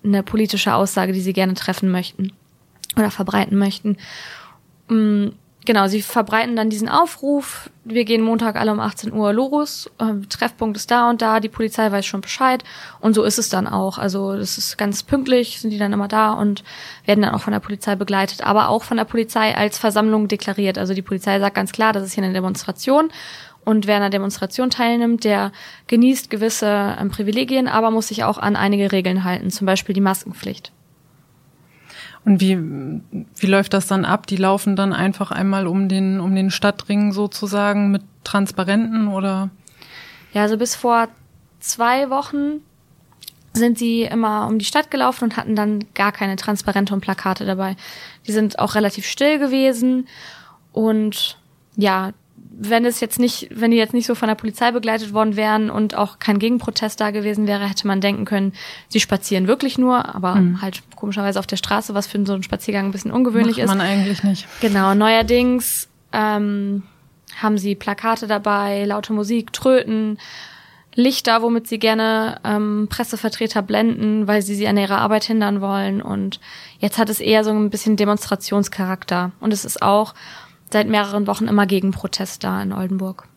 eine 0.04 0.24
politische 0.24 0.74
Aussage, 0.74 1.14
die 1.14 1.22
sie 1.22 1.34
gerne 1.34 1.54
treffen 1.54 1.92
möchten 1.92 2.34
oder 2.98 3.12
verbreiten 3.12 3.58
möchten. 3.58 3.98
Mhm, 4.90 5.34
genau, 5.66 5.88
sie 5.88 6.02
verbreiten 6.02 6.56
dann 6.56 6.72
diesen 6.72 6.90
Aufruf. 6.90 7.70
Wir 7.84 8.06
gehen 8.06 8.24
Montag 8.24 8.56
alle 8.56 8.72
um 8.72 8.80
18 8.80 9.14
Uhr 9.14 9.34
los. 9.34 9.90
Äh, 10.00 10.26
Treffpunkt 10.28 10.78
ist 10.78 10.90
da 10.90 11.10
und 11.10 11.22
da. 11.22 11.40
Die 11.40 11.50
Polizei 11.50 11.92
weiß 11.92 12.06
schon 12.06 12.22
Bescheid. 12.22 12.64
Und 13.00 13.14
so 13.14 13.24
ist 13.24 13.38
es 13.38 13.50
dann 13.50 13.68
auch. 13.68 14.00
Also 14.00 14.36
das 14.36 14.58
ist 14.58 14.78
ganz 14.78 15.04
pünktlich, 15.04 15.62
sind 15.62 15.70
die 15.70 15.78
dann 15.78 15.94
immer 15.94 16.08
da 16.08 16.34
und 16.34 16.64
werden 17.06 17.22
dann 17.22 17.36
auch 17.36 17.42
von 17.42 17.54
der 17.54 17.60
Polizei 17.60 17.96
begleitet. 17.96 18.46
Aber 18.46 18.70
auch 18.70 18.84
von 18.84 18.98
der 18.98 19.06
Polizei 19.06 19.56
als 19.56 19.78
Versammlung 19.78 20.28
deklariert. 20.28 20.80
Also 20.80 20.96
die 20.96 21.04
Polizei 21.04 21.40
sagt 21.40 21.56
ganz 21.56 21.72
klar, 21.72 21.94
das 21.94 22.04
ist 22.04 22.14
hier 22.14 22.24
eine 22.24 22.34
Demonstration. 22.34 23.12
Und 23.64 23.86
wer 23.86 23.98
an 23.98 24.02
einer 24.02 24.10
Demonstration 24.10 24.70
teilnimmt, 24.70 25.24
der 25.24 25.52
genießt 25.88 26.30
gewisse 26.30 26.96
ähm, 27.00 27.10
Privilegien, 27.10 27.68
aber 27.68 27.92
muss 27.92 28.08
sich 28.08 28.24
auch 28.24 28.38
an 28.38 28.56
einige 28.56 28.92
Regeln 28.92 29.24
halten, 29.24 29.52
zum 29.52 29.68
Beispiel 29.68 29.94
die 29.94 30.02
Maskenpflicht. 30.02 30.72
Und 32.24 32.40
wie, 32.40 32.58
wie 32.58 33.48
läuft 33.48 33.74
das 33.74 33.88
dann 33.88 34.06
ab? 34.06 34.28
Die 34.28 34.38
laufen 34.38 34.76
dann 34.76 34.94
einfach 34.94 35.32
einmal 35.32 35.68
um 35.68 35.90
den, 35.90 36.20
um 36.20 36.36
den 36.36 36.52
Stadtring 36.52 37.14
sozusagen 37.14 37.92
mit 37.92 38.04
Transparenten 38.24 39.08
oder? 39.08 39.50
Ja, 40.34 40.44
also 40.44 40.58
bis 40.58 40.76
vor 40.76 41.08
zwei 41.60 42.10
Wochen 42.10 42.62
sind 43.54 43.78
sie 43.78 44.04
immer 44.04 44.48
um 44.48 44.60
die 44.60 44.66
Stadt 44.66 44.92
gelaufen 44.92 45.26
und 45.26 45.38
hatten 45.38 45.56
dann 45.56 45.86
gar 45.94 46.12
keine 46.12 46.36
Transparente 46.36 46.94
und 46.94 47.02
Plakate 47.02 47.46
dabei. 47.46 47.76
Die 48.28 48.32
sind 48.32 48.60
auch 48.60 48.76
relativ 48.76 49.06
still 49.06 49.40
gewesen 49.40 50.08
und 50.72 51.38
ja, 51.76 52.12
wenn 52.64 52.86
es 52.86 53.00
jetzt 53.00 53.18
nicht, 53.18 53.48
wenn 53.50 53.72
die 53.72 53.78
jetzt 53.78 53.94
nicht 53.94 54.06
so 54.06 54.14
von 54.14 54.28
der 54.28 54.36
Polizei 54.36 54.72
begleitet 54.72 55.14
worden 55.14 55.36
wären 55.36 55.72
und 55.72 55.96
auch 55.96 56.20
kein 56.20 56.38
Gegenprotest 56.38 57.02
da 57.02 57.10
gewesen 57.10 57.48
wäre, 57.48 57.68
hätte 57.68 57.88
man 57.88 58.02
denken 58.02 58.24
können, 58.24 58.54
sie 58.88 59.00
spazieren 59.00 59.48
wirklich 59.48 59.80
nur, 59.80 60.14
aber 60.14 60.36
mhm. 60.36 60.62
halt 60.62 60.84
komischerweise 60.96 61.40
auf 61.40 61.48
der 61.48 61.58
Straße, 61.58 61.96
was 61.96 62.06
für 62.06 62.24
so 62.24 62.34
einen 62.34 62.44
Spaziergang 62.44 62.86
ein 62.86 62.92
bisschen 62.92 63.12
ungewöhnlich 63.12 63.58
Macht 63.58 63.66
ist. 63.66 63.68
man 63.68 63.82
eigentlich 63.82 64.24
nicht. 64.24 64.48
Genau, 64.62 64.94
neuerdings 64.94 65.90
ähm, 66.14 66.84
haben 67.42 67.58
sie 67.58 67.74
Plakate 67.74 68.28
dabei, 68.28 68.86
laute 68.86 69.14
Musik, 69.14 69.54
Tröten, 69.54 70.20
Lichter, 70.94 71.42
womit 71.42 71.68
sie 71.68 71.80
gerne 71.80 72.40
ähm, 72.44 72.88
Pressevertreter 72.92 73.64
blenden, 73.64 74.28
weil 74.28 74.44
sie 74.44 74.54
sie 74.54 74.68
an 74.68 74.78
ihrer 74.78 75.00
Arbeit 75.00 75.24
hindern 75.24 75.62
wollen. 75.62 76.02
Und 76.02 76.40
jetzt 76.80 77.00
hat 77.00 77.10
es 77.10 77.22
eher 77.22 77.44
so 77.44 77.50
ein 77.50 77.72
bisschen 77.72 77.96
Demonstrationscharakter. 77.96 79.32
Und 79.40 79.52
es 79.52 79.66
ist 79.66 79.82
auch 79.82 80.14
seit 80.72 80.88
mehreren 80.88 81.28
Wochen 81.28 81.48
immer 81.48 81.66
Gegenprotest 81.66 82.44
da 82.44 82.62
in 82.62 82.74
Oldenburg. 82.74 83.28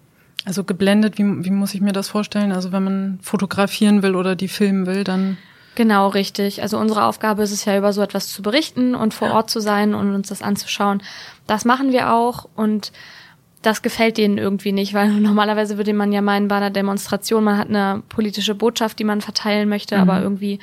Also 0.44 0.64
geblendet, 0.64 1.18
wie, 1.18 1.44
wie 1.44 1.50
muss 1.50 1.74
ich 1.74 1.80
mir 1.80 1.92
das 1.92 2.08
vorstellen? 2.08 2.52
Also 2.52 2.72
wenn 2.72 2.84
man 2.84 3.18
fotografieren 3.22 4.02
will 4.02 4.14
oder 4.14 4.36
die 4.36 4.48
filmen 4.48 4.86
will, 4.86 5.04
dann. 5.04 5.38
Genau, 5.74 6.08
richtig. 6.08 6.62
Also 6.62 6.78
unsere 6.78 7.04
Aufgabe 7.04 7.42
ist 7.42 7.50
es 7.50 7.64
ja, 7.64 7.76
über 7.76 7.92
so 7.92 8.02
etwas 8.02 8.28
zu 8.28 8.42
berichten 8.42 8.94
und 8.94 9.14
vor 9.14 9.28
ja. 9.28 9.34
Ort 9.34 9.50
zu 9.50 9.60
sein 9.60 9.94
und 9.94 10.14
uns 10.14 10.28
das 10.28 10.42
anzuschauen. 10.42 11.02
Das 11.46 11.64
machen 11.64 11.92
wir 11.92 12.12
auch 12.12 12.48
und 12.54 12.92
das 13.62 13.80
gefällt 13.80 14.18
denen 14.18 14.36
irgendwie 14.36 14.72
nicht, 14.72 14.92
weil 14.94 15.10
normalerweise 15.20 15.76
würde 15.78 15.94
man 15.94 16.12
ja 16.12 16.20
meinen, 16.20 16.48
bei 16.48 16.56
einer 16.56 16.70
Demonstration, 16.70 17.44
man 17.44 17.58
hat 17.58 17.68
eine 17.68 18.02
politische 18.08 18.54
Botschaft, 18.54 18.98
die 18.98 19.04
man 19.04 19.22
verteilen 19.22 19.68
möchte, 19.68 19.96
mhm. 19.96 20.02
aber 20.02 20.20
irgendwie 20.20 20.58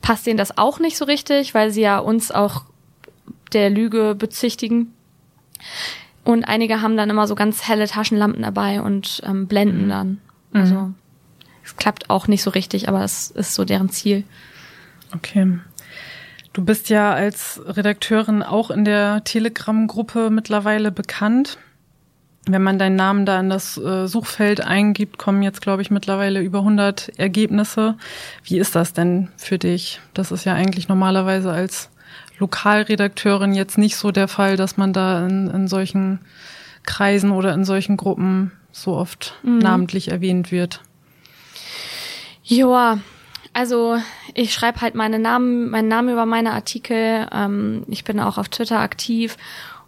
passt 0.00 0.26
denen 0.26 0.38
das 0.38 0.58
auch 0.58 0.80
nicht 0.80 0.96
so 0.96 1.04
richtig, 1.04 1.54
weil 1.54 1.70
sie 1.70 1.82
ja 1.82 1.98
uns 1.98 2.32
auch 2.32 2.64
der 3.52 3.70
Lüge 3.70 4.14
bezichtigen. 4.16 4.92
Und 6.24 6.44
einige 6.44 6.80
haben 6.82 6.96
dann 6.96 7.10
immer 7.10 7.26
so 7.26 7.34
ganz 7.34 7.66
helle 7.66 7.88
Taschenlampen 7.88 8.42
dabei 8.42 8.80
und 8.80 9.22
ähm, 9.24 9.46
blenden 9.46 9.86
mhm. 9.86 9.88
dann. 9.88 10.18
Also 10.52 10.74
mhm. 10.74 10.94
es 11.64 11.76
klappt 11.76 12.10
auch 12.10 12.28
nicht 12.28 12.42
so 12.42 12.50
richtig, 12.50 12.88
aber 12.88 13.02
es 13.02 13.30
ist 13.30 13.54
so 13.54 13.64
deren 13.64 13.90
Ziel. 13.90 14.24
Okay. 15.14 15.58
Du 16.52 16.64
bist 16.64 16.90
ja 16.90 17.12
als 17.12 17.60
Redakteurin 17.64 18.42
auch 18.42 18.70
in 18.70 18.84
der 18.84 19.24
Telegram-Gruppe 19.24 20.30
mittlerweile 20.30 20.92
bekannt. 20.92 21.58
Wenn 22.46 22.62
man 22.62 22.78
deinen 22.78 22.96
Namen 22.96 23.24
da 23.24 23.40
in 23.40 23.48
das 23.48 23.78
äh, 23.78 24.06
Suchfeld 24.06 24.60
eingibt, 24.60 25.16
kommen 25.16 25.42
jetzt, 25.42 25.62
glaube 25.62 25.80
ich, 25.80 25.90
mittlerweile 25.90 26.40
über 26.40 26.58
100 26.58 27.10
Ergebnisse. 27.18 27.96
Wie 28.44 28.58
ist 28.58 28.74
das 28.74 28.92
denn 28.92 29.28
für 29.36 29.58
dich? 29.58 30.00
Das 30.12 30.32
ist 30.32 30.44
ja 30.44 30.54
eigentlich 30.54 30.88
normalerweise 30.88 31.52
als 31.52 31.88
Lokalredakteurin 32.42 33.54
jetzt 33.54 33.78
nicht 33.78 33.96
so 33.96 34.10
der 34.10 34.28
Fall, 34.28 34.56
dass 34.56 34.76
man 34.76 34.92
da 34.92 35.24
in, 35.26 35.48
in 35.48 35.68
solchen 35.68 36.20
Kreisen 36.84 37.30
oder 37.30 37.54
in 37.54 37.64
solchen 37.64 37.96
Gruppen 37.96 38.50
so 38.72 38.96
oft 38.96 39.34
mhm. 39.44 39.58
namentlich 39.58 40.08
erwähnt 40.08 40.50
wird. 40.50 40.80
Joa, 42.42 42.98
also 43.52 43.98
ich 44.34 44.52
schreibe 44.52 44.80
halt 44.80 44.94
meine 44.96 45.20
Namen, 45.20 45.70
meinen 45.70 45.88
Namen 45.88 46.08
über 46.08 46.26
meine 46.26 46.52
Artikel. 46.52 47.28
Ähm, 47.32 47.84
ich 47.88 48.02
bin 48.02 48.18
auch 48.18 48.38
auf 48.38 48.48
Twitter 48.48 48.80
aktiv 48.80 49.36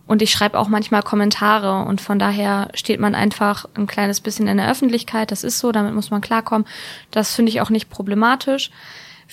und 0.07 0.23
ich 0.23 0.31
schreibe 0.31 0.59
auch 0.59 0.69
manchmal 0.69 1.03
Kommentare 1.03 1.85
und 1.85 2.01
von 2.01 2.21
daher 2.21 2.69
steht 2.75 3.01
man 3.01 3.17
einfach 3.17 3.65
ein 3.75 3.89
kleines 3.89 4.21
bisschen 4.21 4.47
in 4.47 4.59
der 4.59 4.71
Öffentlichkeit. 4.71 5.33
Das 5.33 5.43
ist 5.43 5.59
so, 5.59 5.73
damit 5.73 5.95
muss 5.95 6.11
man 6.11 6.21
klarkommen. 6.21 6.69
Das 7.11 7.35
finde 7.35 7.51
ich 7.51 7.61
auch 7.61 7.71
nicht 7.71 7.91
problematisch. 7.91 8.71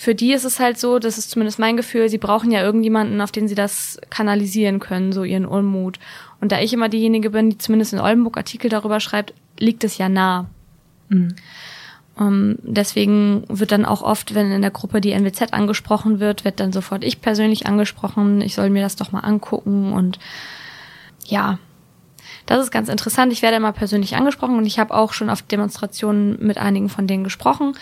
Für 0.01 0.15
die 0.15 0.33
ist 0.33 0.45
es 0.45 0.59
halt 0.59 0.79
so, 0.79 0.97
das 0.97 1.19
ist 1.19 1.29
zumindest 1.29 1.59
mein 1.59 1.77
Gefühl, 1.77 2.09
sie 2.09 2.17
brauchen 2.17 2.49
ja 2.49 2.63
irgendjemanden, 2.63 3.21
auf 3.21 3.31
den 3.31 3.47
sie 3.47 3.53
das 3.53 4.01
kanalisieren 4.09 4.79
können, 4.79 5.13
so 5.13 5.23
ihren 5.23 5.45
Unmut. 5.45 5.99
Und 6.39 6.51
da 6.51 6.59
ich 6.59 6.73
immer 6.73 6.89
diejenige 6.89 7.29
bin, 7.29 7.51
die 7.51 7.59
zumindest 7.59 7.93
in 7.93 7.99
Oldenburg 7.99 8.35
Artikel 8.35 8.67
darüber 8.67 8.99
schreibt, 8.99 9.35
liegt 9.59 9.83
es 9.83 9.99
ja 9.99 10.09
nah. 10.09 10.47
Mhm. 11.09 11.35
Um, 12.15 12.27
ähm, 12.27 12.57
deswegen 12.63 13.43
wird 13.47 13.71
dann 13.71 13.85
auch 13.85 14.01
oft, 14.01 14.33
wenn 14.33 14.51
in 14.51 14.63
der 14.63 14.71
Gruppe 14.71 15.01
die 15.01 15.11
NWZ 15.11 15.53
angesprochen 15.53 16.19
wird, 16.19 16.45
wird 16.45 16.59
dann 16.59 16.73
sofort 16.73 17.03
ich 17.03 17.21
persönlich 17.21 17.67
angesprochen. 17.67 18.41
Ich 18.41 18.55
soll 18.55 18.71
mir 18.71 18.81
das 18.81 18.95
doch 18.95 19.11
mal 19.11 19.19
angucken 19.19 19.93
und 19.93 20.17
ja, 21.27 21.59
das 22.47 22.59
ist 22.63 22.71
ganz 22.71 22.89
interessant. 22.89 23.31
Ich 23.33 23.43
werde 23.43 23.57
immer 23.57 23.71
persönlich 23.71 24.15
angesprochen 24.15 24.57
und 24.57 24.65
ich 24.65 24.79
habe 24.79 24.95
auch 24.95 25.13
schon 25.13 25.29
auf 25.29 25.43
Demonstrationen 25.43 26.43
mit 26.43 26.57
einigen 26.57 26.89
von 26.89 27.05
denen 27.05 27.23
gesprochen. 27.23 27.75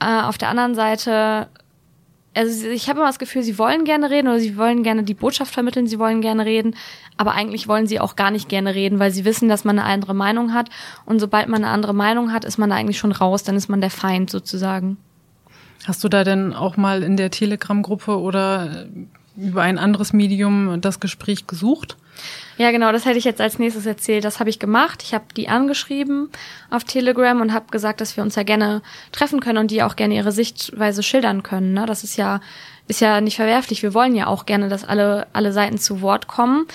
Äh, 0.00 0.22
auf 0.22 0.38
der 0.38 0.48
anderen 0.48 0.74
Seite, 0.74 1.48
also 2.34 2.68
ich 2.68 2.88
habe 2.88 3.00
immer 3.00 3.08
das 3.08 3.18
Gefühl, 3.18 3.42
sie 3.42 3.58
wollen 3.58 3.84
gerne 3.84 4.10
reden 4.10 4.28
oder 4.28 4.38
sie 4.38 4.56
wollen 4.56 4.82
gerne 4.82 5.02
die 5.02 5.14
Botschaft 5.14 5.52
vermitteln, 5.52 5.86
sie 5.86 5.98
wollen 5.98 6.20
gerne 6.20 6.44
reden, 6.44 6.76
aber 7.16 7.32
eigentlich 7.32 7.66
wollen 7.66 7.86
sie 7.86 7.98
auch 7.98 8.14
gar 8.14 8.30
nicht 8.30 8.48
gerne 8.48 8.74
reden, 8.74 9.00
weil 9.00 9.10
sie 9.10 9.24
wissen, 9.24 9.48
dass 9.48 9.64
man 9.64 9.78
eine 9.78 9.88
andere 9.88 10.14
Meinung 10.14 10.54
hat. 10.54 10.68
Und 11.04 11.18
sobald 11.18 11.48
man 11.48 11.64
eine 11.64 11.72
andere 11.72 11.94
Meinung 11.94 12.32
hat, 12.32 12.44
ist 12.44 12.58
man 12.58 12.70
da 12.70 12.76
eigentlich 12.76 12.98
schon 12.98 13.12
raus, 13.12 13.42
dann 13.42 13.56
ist 13.56 13.68
man 13.68 13.80
der 13.80 13.90
Feind 13.90 14.30
sozusagen. 14.30 14.98
Hast 15.84 16.04
du 16.04 16.08
da 16.08 16.22
denn 16.22 16.52
auch 16.52 16.76
mal 16.76 17.02
in 17.02 17.16
der 17.16 17.30
Telegram-Gruppe 17.30 18.18
oder 18.20 18.86
über 19.38 19.62
ein 19.62 19.78
anderes 19.78 20.12
Medium 20.12 20.80
das 20.80 21.00
Gespräch 21.00 21.46
gesucht? 21.46 21.96
Ja, 22.56 22.72
genau, 22.72 22.90
das 22.90 23.04
hätte 23.04 23.18
ich 23.18 23.24
jetzt 23.24 23.40
als 23.40 23.58
nächstes 23.58 23.86
erzählt. 23.86 24.24
Das 24.24 24.40
habe 24.40 24.50
ich 24.50 24.58
gemacht. 24.58 25.02
Ich 25.04 25.14
habe 25.14 25.26
die 25.36 25.48
angeschrieben 25.48 26.28
auf 26.70 26.82
Telegram 26.84 27.40
und 27.40 27.52
habe 27.52 27.66
gesagt, 27.70 28.00
dass 28.00 28.16
wir 28.16 28.24
uns 28.24 28.34
ja 28.34 28.42
gerne 28.42 28.82
treffen 29.12 29.40
können 29.40 29.58
und 29.58 29.70
die 29.70 29.82
auch 29.82 29.94
gerne 29.94 30.16
ihre 30.16 30.32
Sichtweise 30.32 31.02
schildern 31.02 31.44
können. 31.44 31.72
Ne? 31.72 31.86
Das 31.86 32.02
ist 32.02 32.16
ja 32.16 32.40
ist 32.88 33.00
ja 33.00 33.20
nicht 33.20 33.36
verwerflich. 33.36 33.82
Wir 33.82 33.94
wollen 33.94 34.16
ja 34.16 34.26
auch 34.26 34.46
gerne, 34.46 34.68
dass 34.68 34.84
alle 34.84 35.28
alle 35.32 35.52
Seiten 35.52 35.78
zu 35.78 36.00
Wort 36.00 36.26
kommen. 36.26 36.66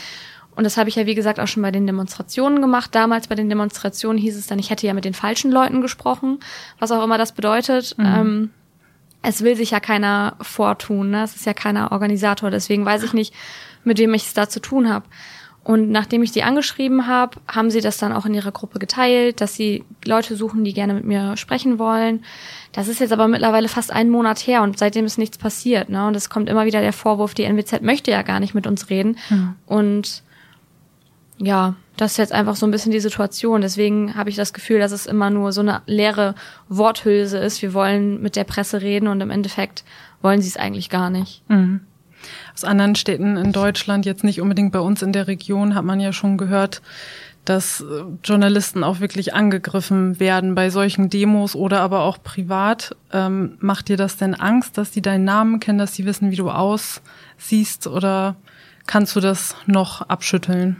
Und 0.55 0.63
das 0.63 0.77
habe 0.77 0.87
ich 0.87 0.95
ja, 0.95 1.05
wie 1.05 1.15
gesagt, 1.15 1.39
auch 1.39 1.47
schon 1.47 1.63
bei 1.63 1.71
den 1.71 1.87
Demonstrationen 1.87 2.61
gemacht. 2.61 2.93
Damals 2.93 3.27
bei 3.27 3.35
den 3.35 3.49
Demonstrationen 3.49 4.19
hieß 4.19 4.37
es 4.37 4.47
dann, 4.47 4.59
ich 4.59 4.69
hätte 4.69 4.85
ja 4.85 4.93
mit 4.93 5.03
den 5.03 5.15
falschen 5.15 5.51
Leuten 5.51 5.81
gesprochen, 5.81 6.39
was 6.79 6.91
auch 6.91 7.03
immer 7.03 7.17
das 7.17 7.31
bedeutet. 7.31 7.97
Mhm. 7.97 8.05
Ähm, 8.05 8.49
es 9.23 9.41
will 9.41 9.55
sich 9.55 9.71
ja 9.71 9.79
keiner 9.79 10.35
vortun, 10.41 11.09
ne? 11.09 11.23
es 11.23 11.35
ist 11.35 11.45
ja 11.45 11.53
keiner 11.53 11.91
Organisator, 11.91 12.51
deswegen 12.51 12.85
weiß 12.85 13.03
ich 13.03 13.13
nicht, 13.13 13.33
mit 13.83 13.97
wem 13.97 14.13
ich 14.13 14.27
es 14.27 14.33
da 14.33 14.47
zu 14.47 14.59
tun 14.59 14.89
habe. 14.89 15.05
Und 15.63 15.91
nachdem 15.91 16.23
ich 16.23 16.31
die 16.31 16.43
angeschrieben 16.43 17.07
habe, 17.07 17.39
haben 17.47 17.71
sie 17.71 17.79
das 17.79 17.97
dann 17.97 18.11
auch 18.11 18.25
in 18.25 18.33
ihrer 18.33 18.51
Gruppe 18.51 18.79
geteilt, 18.79 19.39
dass 19.39 19.55
sie 19.55 19.85
Leute 20.03 20.35
suchen, 20.35 20.65
die 20.65 20.73
gerne 20.73 20.93
mit 20.93 21.05
mir 21.05 21.37
sprechen 21.37 21.79
wollen. 21.79 22.25
Das 22.73 22.89
ist 22.89 22.99
jetzt 22.99 23.13
aber 23.13 23.29
mittlerweile 23.29 23.69
fast 23.69 23.89
einen 23.89 24.09
Monat 24.09 24.45
her 24.45 24.61
und 24.61 24.77
seitdem 24.77 25.05
ist 25.05 25.17
nichts 25.17 25.37
passiert. 25.37 25.87
Ne? 25.87 26.05
Und 26.05 26.15
es 26.15 26.29
kommt 26.29 26.49
immer 26.49 26.65
wieder 26.65 26.81
der 26.81 26.91
Vorwurf, 26.91 27.33
die 27.33 27.45
NWZ 27.45 27.81
möchte 27.81 28.11
ja 28.11 28.23
gar 28.23 28.41
nicht 28.41 28.53
mit 28.53 28.67
uns 28.67 28.89
reden. 28.89 29.17
Mhm. 29.29 29.55
Und 29.65 30.22
ja, 31.37 31.75
das 31.97 32.11
ist 32.11 32.17
jetzt 32.17 32.33
einfach 32.33 32.55
so 32.55 32.65
ein 32.65 32.71
bisschen 32.71 32.91
die 32.91 32.99
Situation. 32.99 33.61
Deswegen 33.61 34.15
habe 34.15 34.29
ich 34.29 34.35
das 34.35 34.53
Gefühl, 34.53 34.79
dass 34.79 34.91
es 34.91 35.05
immer 35.05 35.29
nur 35.29 35.51
so 35.51 35.61
eine 35.61 35.81
leere 35.85 36.35
Worthülse 36.69 37.37
ist. 37.37 37.61
Wir 37.61 37.73
wollen 37.73 38.21
mit 38.21 38.35
der 38.35 38.43
Presse 38.43 38.81
reden 38.81 39.07
und 39.07 39.21
im 39.21 39.29
Endeffekt 39.29 39.83
wollen 40.21 40.41
sie 40.41 40.49
es 40.49 40.57
eigentlich 40.57 40.89
gar 40.89 41.09
nicht. 41.09 41.43
Mhm. 41.49 41.81
Aus 42.53 42.63
anderen 42.63 42.95
Städten 42.95 43.35
in 43.35 43.51
Deutschland, 43.51 44.05
jetzt 44.05 44.23
nicht 44.23 44.41
unbedingt 44.41 44.71
bei 44.71 44.79
uns 44.79 45.01
in 45.01 45.11
der 45.11 45.27
Region, 45.27 45.75
hat 45.75 45.83
man 45.83 45.99
ja 45.99 46.13
schon 46.13 46.37
gehört, 46.37 46.81
dass 47.45 47.81
äh, 47.81 48.03
Journalisten 48.23 48.83
auch 48.83 49.01
wirklich 49.01 49.33
angegriffen 49.33 50.19
werden 50.19 50.55
bei 50.55 50.69
solchen 50.69 51.09
Demos 51.09 51.55
oder 51.55 51.81
aber 51.81 52.01
auch 52.01 52.23
privat. 52.23 52.95
Ähm, 53.11 53.57
macht 53.59 53.89
dir 53.89 53.97
das 53.97 54.17
denn 54.17 54.33
Angst, 54.33 54.77
dass 54.77 54.91
die 54.91 55.01
deinen 55.01 55.25
Namen 55.25 55.59
kennen, 55.59 55.79
dass 55.79 55.93
die 55.93 56.05
wissen, 56.05 56.31
wie 56.31 56.37
du 56.37 56.49
aussiehst 56.49 57.87
oder 57.87 58.35
kannst 58.87 59.15
du 59.15 59.19
das 59.19 59.55
noch 59.65 60.01
abschütteln? 60.01 60.77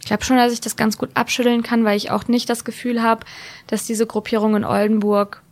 Ich 0.00 0.06
glaube 0.06 0.24
schon, 0.24 0.36
dass 0.36 0.52
ich 0.52 0.60
das 0.60 0.76
ganz 0.76 0.98
gut 0.98 1.10
abschütteln 1.14 1.62
kann, 1.62 1.84
weil 1.84 1.96
ich 1.96 2.10
auch 2.10 2.26
nicht 2.26 2.48
das 2.48 2.64
Gefühl 2.64 3.02
habe, 3.02 3.26
dass 3.66 3.86
diese 3.86 4.06
Gruppierung 4.06 4.56
in 4.56 4.64
Oldenburg 4.64 5.42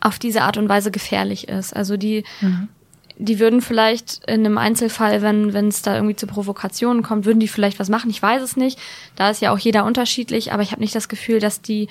auf 0.00 0.18
diese 0.18 0.42
Art 0.42 0.56
und 0.56 0.68
Weise 0.68 0.90
gefährlich 0.90 1.48
ist. 1.48 1.74
Also 1.74 1.96
die, 1.96 2.24
mhm. 2.40 2.68
die 3.16 3.40
würden 3.40 3.60
vielleicht 3.60 4.24
in 4.26 4.46
einem 4.46 4.58
Einzelfall, 4.58 5.22
wenn 5.22 5.52
wenn 5.52 5.68
es 5.68 5.82
da 5.82 5.96
irgendwie 5.96 6.16
zu 6.16 6.26
Provokationen 6.28 7.02
kommt, 7.02 7.24
würden 7.24 7.40
die 7.40 7.48
vielleicht 7.48 7.80
was 7.80 7.88
machen. 7.88 8.10
Ich 8.10 8.22
weiß 8.22 8.42
es 8.42 8.56
nicht. 8.56 8.78
Da 9.16 9.30
ist 9.30 9.42
ja 9.42 9.52
auch 9.52 9.58
jeder 9.58 9.84
unterschiedlich, 9.84 10.52
aber 10.52 10.62
ich 10.62 10.70
habe 10.70 10.80
nicht 10.80 10.94
das 10.94 11.08
Gefühl, 11.08 11.40
dass 11.40 11.62
die 11.62 11.88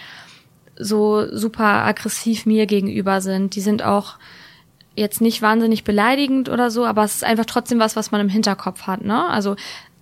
so 0.78 1.28
super 1.36 1.86
aggressiv 1.86 2.46
mir 2.46 2.66
gegenüber 2.66 3.22
sind. 3.22 3.56
Die 3.56 3.62
sind 3.62 3.84
auch 3.84 4.16
jetzt 4.96 5.22
nicht 5.22 5.42
wahnsinnig 5.42 5.84
beleidigend 5.84 6.50
oder 6.50 6.70
so, 6.70 6.86
aber 6.86 7.04
es 7.04 7.16
ist 7.16 7.24
einfach 7.24 7.46
trotzdem 7.46 7.80
was, 7.80 7.96
was 7.96 8.12
man 8.12 8.22
im 8.22 8.30
Hinterkopf 8.30 8.84
hat. 8.84 9.04
Ne? 9.04 9.28
Also 9.28 9.56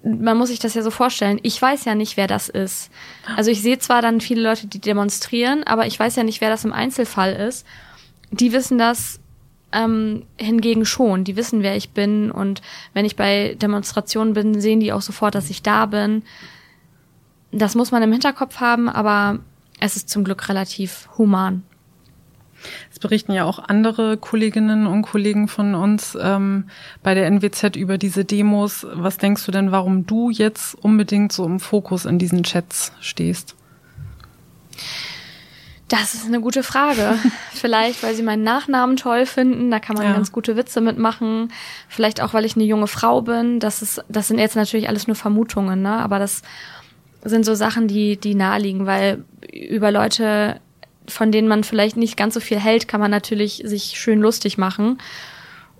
man 0.03 0.37
muss 0.37 0.49
sich 0.49 0.59
das 0.59 0.73
ja 0.73 0.81
so 0.81 0.91
vorstellen. 0.91 1.39
Ich 1.43 1.61
weiß 1.61 1.85
ja 1.85 1.95
nicht, 1.95 2.15
wer 2.15 2.27
das 2.27 2.47
ist. 2.49 2.89
Also 3.35 3.51
ich 3.51 3.61
sehe 3.61 3.79
zwar 3.79 4.01
dann 4.01 4.21
viele 4.21 4.41
Leute, 4.41 4.67
die 4.67 4.79
demonstrieren, 4.79 5.63
aber 5.63 5.87
ich 5.87 5.99
weiß 5.99 6.15
ja 6.15 6.23
nicht, 6.23 6.41
wer 6.41 6.49
das 6.49 6.65
im 6.65 6.73
Einzelfall 6.73 7.33
ist. 7.33 7.65
Die 8.31 8.53
wissen 8.53 8.77
das 8.77 9.19
ähm, 9.71 10.23
hingegen 10.37 10.85
schon. 10.85 11.23
Die 11.23 11.35
wissen, 11.35 11.63
wer 11.63 11.75
ich 11.75 11.91
bin. 11.91 12.31
Und 12.31 12.61
wenn 12.93 13.05
ich 13.05 13.15
bei 13.15 13.55
Demonstrationen 13.61 14.33
bin, 14.33 14.61
sehen 14.61 14.79
die 14.79 14.93
auch 14.93 15.01
sofort, 15.01 15.35
dass 15.35 15.49
ich 15.49 15.63
da 15.63 15.85
bin. 15.85 16.23
Das 17.51 17.75
muss 17.75 17.91
man 17.91 18.03
im 18.03 18.11
Hinterkopf 18.11 18.59
haben, 18.59 18.87
aber 18.87 19.39
es 19.79 19.95
ist 19.95 20.09
zum 20.09 20.23
Glück 20.23 20.49
relativ 20.49 21.09
human. 21.17 21.63
Es 22.91 22.99
berichten 22.99 23.31
ja 23.31 23.45
auch 23.45 23.59
andere 23.59 24.17
Kolleginnen 24.17 24.87
und 24.87 25.03
Kollegen 25.03 25.47
von 25.47 25.75
uns 25.75 26.17
ähm, 26.19 26.65
bei 27.03 27.13
der 27.13 27.27
NWZ 27.27 27.75
über 27.75 27.97
diese 27.97 28.25
Demos. 28.25 28.85
Was 28.93 29.17
denkst 29.17 29.45
du 29.45 29.51
denn, 29.51 29.71
warum 29.71 30.05
du 30.05 30.29
jetzt 30.29 30.75
unbedingt 30.75 31.31
so 31.31 31.45
im 31.45 31.59
Fokus 31.59 32.05
in 32.05 32.19
diesen 32.19 32.43
Chats 32.43 32.91
stehst? 32.99 33.55
Das 35.89 36.13
ist 36.13 36.27
eine 36.27 36.39
gute 36.39 36.61
Frage. 36.61 37.17
Vielleicht, 37.51 38.03
weil 38.03 38.13
sie 38.13 38.21
meinen 38.21 38.43
Nachnamen 38.43 38.95
toll 38.95 39.25
finden, 39.25 39.71
da 39.71 39.79
kann 39.79 39.95
man 39.95 40.05
ja. 40.05 40.13
ganz 40.13 40.31
gute 40.31 40.55
Witze 40.55 40.81
mitmachen. 40.81 41.51
Vielleicht 41.87 42.21
auch, 42.21 42.33
weil 42.33 42.45
ich 42.45 42.55
eine 42.55 42.63
junge 42.63 42.87
Frau 42.87 43.21
bin. 43.21 43.59
Das 43.59 43.81
ist, 43.81 44.03
das 44.07 44.27
sind 44.27 44.37
jetzt 44.37 44.55
natürlich 44.55 44.87
alles 44.87 45.07
nur 45.07 45.15
Vermutungen, 45.15 45.81
ne? 45.81 45.93
Aber 45.93 46.19
das 46.19 46.43
sind 47.23 47.43
so 47.43 47.55
Sachen, 47.55 47.87
die, 47.87 48.17
die 48.17 48.35
naheliegen, 48.35 48.85
weil 48.85 49.25
über 49.51 49.91
Leute 49.91 50.61
von 51.09 51.31
denen 51.31 51.47
man 51.47 51.63
vielleicht 51.63 51.97
nicht 51.97 52.17
ganz 52.17 52.33
so 52.33 52.39
viel 52.39 52.59
hält, 52.59 52.87
kann 52.87 52.99
man 52.99 53.11
natürlich 53.11 53.61
sich 53.65 53.99
schön 53.99 54.19
lustig 54.19 54.57
machen 54.57 54.99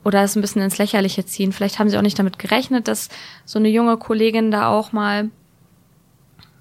oder 0.04 0.24
es 0.24 0.36
ein 0.36 0.42
bisschen 0.42 0.62
ins 0.62 0.78
Lächerliche 0.78 1.26
ziehen. 1.26 1.52
Vielleicht 1.52 1.80
haben 1.80 1.90
sie 1.90 1.98
auch 1.98 2.04
nicht 2.04 2.20
damit 2.20 2.40
gerechnet, 2.40 2.88
dass 2.88 3.10
so 3.46 3.60
eine 3.60 3.70
junge 3.70 3.98
Kollegin 3.98 4.52
da 4.52 4.68
auch 4.70 4.92
mal 4.92 5.30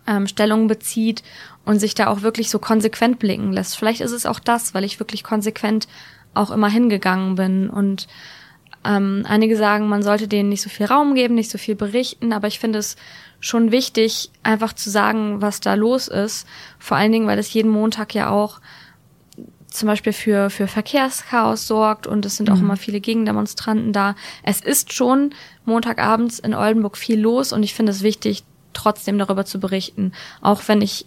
ähm, 0.06 0.26
Stellung 0.26 0.66
bezieht 0.66 1.22
und 1.64 1.78
sich 1.78 1.94
da 1.94 2.08
auch 2.08 2.22
wirklich 2.22 2.50
so 2.50 2.58
konsequent 2.58 3.18
blicken 3.18 3.52
lässt. 3.52 3.76
Vielleicht 3.76 4.00
ist 4.00 4.12
es 4.12 4.26
auch 4.26 4.40
das, 4.40 4.74
weil 4.74 4.84
ich 4.84 4.98
wirklich 4.98 5.22
konsequent 5.22 5.86
auch 6.34 6.50
immer 6.50 6.68
hingegangen 6.68 7.34
bin 7.34 7.70
und 7.70 8.08
ähm, 8.84 9.24
einige 9.28 9.56
sagen, 9.56 9.88
man 9.88 10.02
sollte 10.02 10.28
denen 10.28 10.48
nicht 10.48 10.62
so 10.62 10.68
viel 10.68 10.86
Raum 10.86 11.14
geben, 11.14 11.34
nicht 11.34 11.50
so 11.50 11.58
viel 11.58 11.74
berichten, 11.74 12.32
aber 12.32 12.46
ich 12.48 12.58
finde 12.58 12.78
es 12.78 12.96
schon 13.40 13.70
wichtig, 13.70 14.30
einfach 14.42 14.72
zu 14.72 14.90
sagen, 14.90 15.40
was 15.40 15.60
da 15.60 15.74
los 15.74 16.08
ist. 16.08 16.46
Vor 16.78 16.96
allen 16.96 17.12
Dingen, 17.12 17.26
weil 17.26 17.38
es 17.38 17.52
jeden 17.52 17.70
Montag 17.70 18.14
ja 18.14 18.30
auch 18.30 18.60
zum 19.70 19.86
Beispiel 19.86 20.12
für, 20.12 20.50
für 20.50 20.66
Verkehrschaos 20.66 21.66
sorgt 21.66 22.06
und 22.06 22.24
es 22.24 22.36
sind 22.36 22.50
auch 22.50 22.56
mhm. 22.56 22.62
immer 22.62 22.76
viele 22.76 23.00
Gegendemonstranten 23.00 23.92
da. 23.92 24.16
Es 24.42 24.60
ist 24.60 24.92
schon 24.92 25.34
Montagabends 25.64 26.38
in 26.38 26.54
Oldenburg 26.54 26.96
viel 26.96 27.20
los 27.20 27.52
und 27.52 27.62
ich 27.62 27.74
finde 27.74 27.92
es 27.92 28.02
wichtig, 28.02 28.44
trotzdem 28.72 29.18
darüber 29.18 29.44
zu 29.44 29.60
berichten. 29.60 30.12
Auch 30.40 30.62
wenn 30.66 30.80
ich 30.80 31.06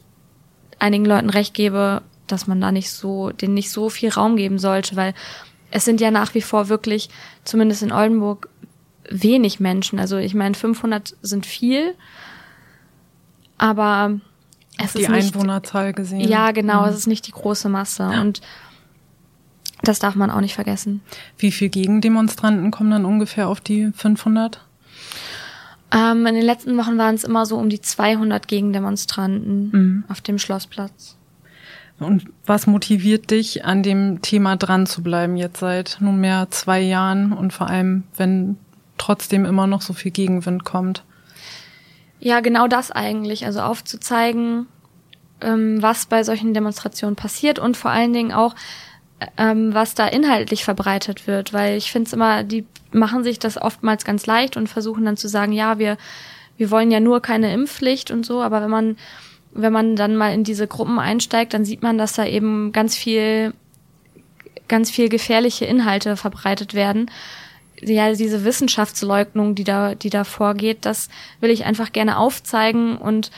einigen 0.80 1.06
Leuten 1.06 1.30
recht 1.30 1.54
gebe, 1.54 2.01
dass 2.28 2.48
man 2.48 2.62
da 2.62 2.72
nicht 2.72 2.92
so, 2.92 3.32
denen 3.32 3.54
nicht 3.54 3.72
so 3.72 3.90
viel 3.90 4.10
Raum 4.10 4.38
geben 4.38 4.60
sollte, 4.60 4.96
weil 4.96 5.13
es 5.72 5.86
sind 5.86 6.01
ja 6.01 6.12
nach 6.12 6.36
wie 6.36 6.42
vor 6.42 6.70
wirklich, 6.70 7.10
zumindest 7.44 7.82
in 7.82 7.92
Oldenburg, 7.92 8.50
wenig 9.10 9.60
Menschen. 9.60 10.00
Also 10.00 10.18
ich 10.18 10.34
meine, 10.34 10.56
500 10.56 11.16
sind 11.22 11.46
viel, 11.46 11.96
aber 13.58 14.20
es 14.78 14.94
die 14.94 15.01
ist 15.01 15.10
nicht, 15.10 15.36
Einwohnerzahl 15.36 15.94
gesehen. 15.94 16.28
Ja, 16.28 16.51
genau, 16.51 16.84
mhm. 16.84 16.90
es 16.90 16.98
ist 16.98 17.08
nicht 17.08 17.28
die 17.28 17.32
große 17.32 17.70
Masse 17.70 18.04
ja. 18.04 18.22
und 18.22 18.42
das 19.84 20.00
darf 20.00 20.16
man 20.16 20.30
auch 20.30 20.42
nicht 20.42 20.54
vergessen. 20.54 21.01
Wie 21.38 21.51
viele 21.51 21.72
Gegendemonstranten 21.72 22.70
kommen 22.70 22.92
dann 22.92 23.06
ungefähr 23.06 23.48
auf 23.48 23.62
die 23.62 23.92
500? 23.96 24.63
Ähm, 25.94 26.25
in 26.25 26.36
den 26.36 26.46
letzten 26.46 26.78
Wochen 26.78 26.98
waren 26.98 27.16
es 27.16 27.24
immer 27.24 27.46
so 27.46 27.58
um 27.58 27.70
die 27.70 27.82
200 27.82 28.48
Gegendemonstranten 28.48 29.70
mhm. 29.72 30.04
auf 30.08 30.22
dem 30.22 30.38
Schlossplatz. 30.38 31.18
Und 32.01 32.25
was 32.46 32.65
motiviert 32.65 33.29
dich, 33.29 33.63
an 33.63 33.84
dem 33.84 34.22
Thema 34.22 34.55
dran 34.55 34.88
zu 34.88 35.03
bleiben 35.03 35.38
jetzt 35.38 35.60
seit 35.60 35.98
nunmehr 36.00 36.48
zwei 36.50 36.81
Jahren 36.81 37.31
und 37.31 37.53
vor 37.53 37.67
allem, 37.67 38.03
wenn 38.17 38.58
trotzdem 38.98 39.46
immer 39.46 39.67
noch 39.67 39.81
so 39.81 39.93
viel 39.93 40.12
Gegenwind 40.12 40.65
kommt? 40.65 41.03
Ja, 42.20 42.39
genau 42.39 42.67
das 42.67 42.91
eigentlich. 42.91 43.46
Also 43.46 43.62
aufzuzeigen, 43.62 44.67
ähm, 45.41 45.81
was 45.81 46.08
bei 46.08 46.24
solchen 46.24 46.53
Demonstrationen 46.53 47.15
passiert 47.15 47.60
und 47.60 47.77
vor 47.77 47.91
allen 47.91 48.13
Dingen 48.13 48.31
auch, 48.31 48.55
ähm, 49.38 49.74
was 49.74 49.93
da 49.93 50.08
inhaltlich 50.08 50.63
verbreitet 50.63 51.27
wird. 51.27 51.53
Weil 51.53 51.77
ich 51.77 51.91
finde 51.91 52.08
es 52.08 52.13
immer, 52.13 52.43
die 52.43 52.65
machen 52.91 53.24
sich 53.24 53.38
das 53.38 53.62
oftmals 53.62 54.05
ganz 54.05 54.25
leicht 54.25 54.58
und 54.58 54.67
versuchen 54.67 55.05
dann 55.05 55.17
zu 55.17 55.27
sagen, 55.27 55.51
ja, 55.51 55.77
wir, 55.77 55.98
wir 56.58 56.72
wollen 56.72 56.91
ja 56.91 57.00
nur 57.00 57.22
keine 57.22 57.53
Impfpflicht 57.53 58.10
und 58.10 58.25
so, 58.25 58.41
aber 58.41 58.62
wenn 58.62 58.72
man, 58.72 58.98
wenn 59.53 59.74
man 59.74 59.96
dann 59.96 60.15
mal 60.15 60.34
in 60.34 60.43
diese 60.43 60.67
Gruppen 60.67 61.00
einsteigt, 61.00 61.53
dann 61.53 61.65
sieht 61.65 61.81
man, 61.81 61.98
dass 61.98 62.13
da 62.13 62.25
eben 62.25 62.72
ganz 62.72 62.96
viel, 62.96 63.53
ganz 64.67 64.89
viel 64.89 65.10
gefährliche 65.10 65.65
Inhalte 65.65 66.15
verbreitet 66.17 66.74
werden 66.74 67.10
ja, 67.84 68.13
diese 68.13 68.46
Wissenschaftsleugnung, 68.46 69.55
die 69.55 69.63
da, 69.63 69.96
die 69.96 70.10
da 70.10 70.24
vorgeht, 70.24 70.86
das 70.86 71.10
will 71.39 71.50
ich 71.50 71.65
einfach 71.65 71.91
gerne 71.91 72.17
aufzeigen. 72.17 72.98
Und 72.98 73.31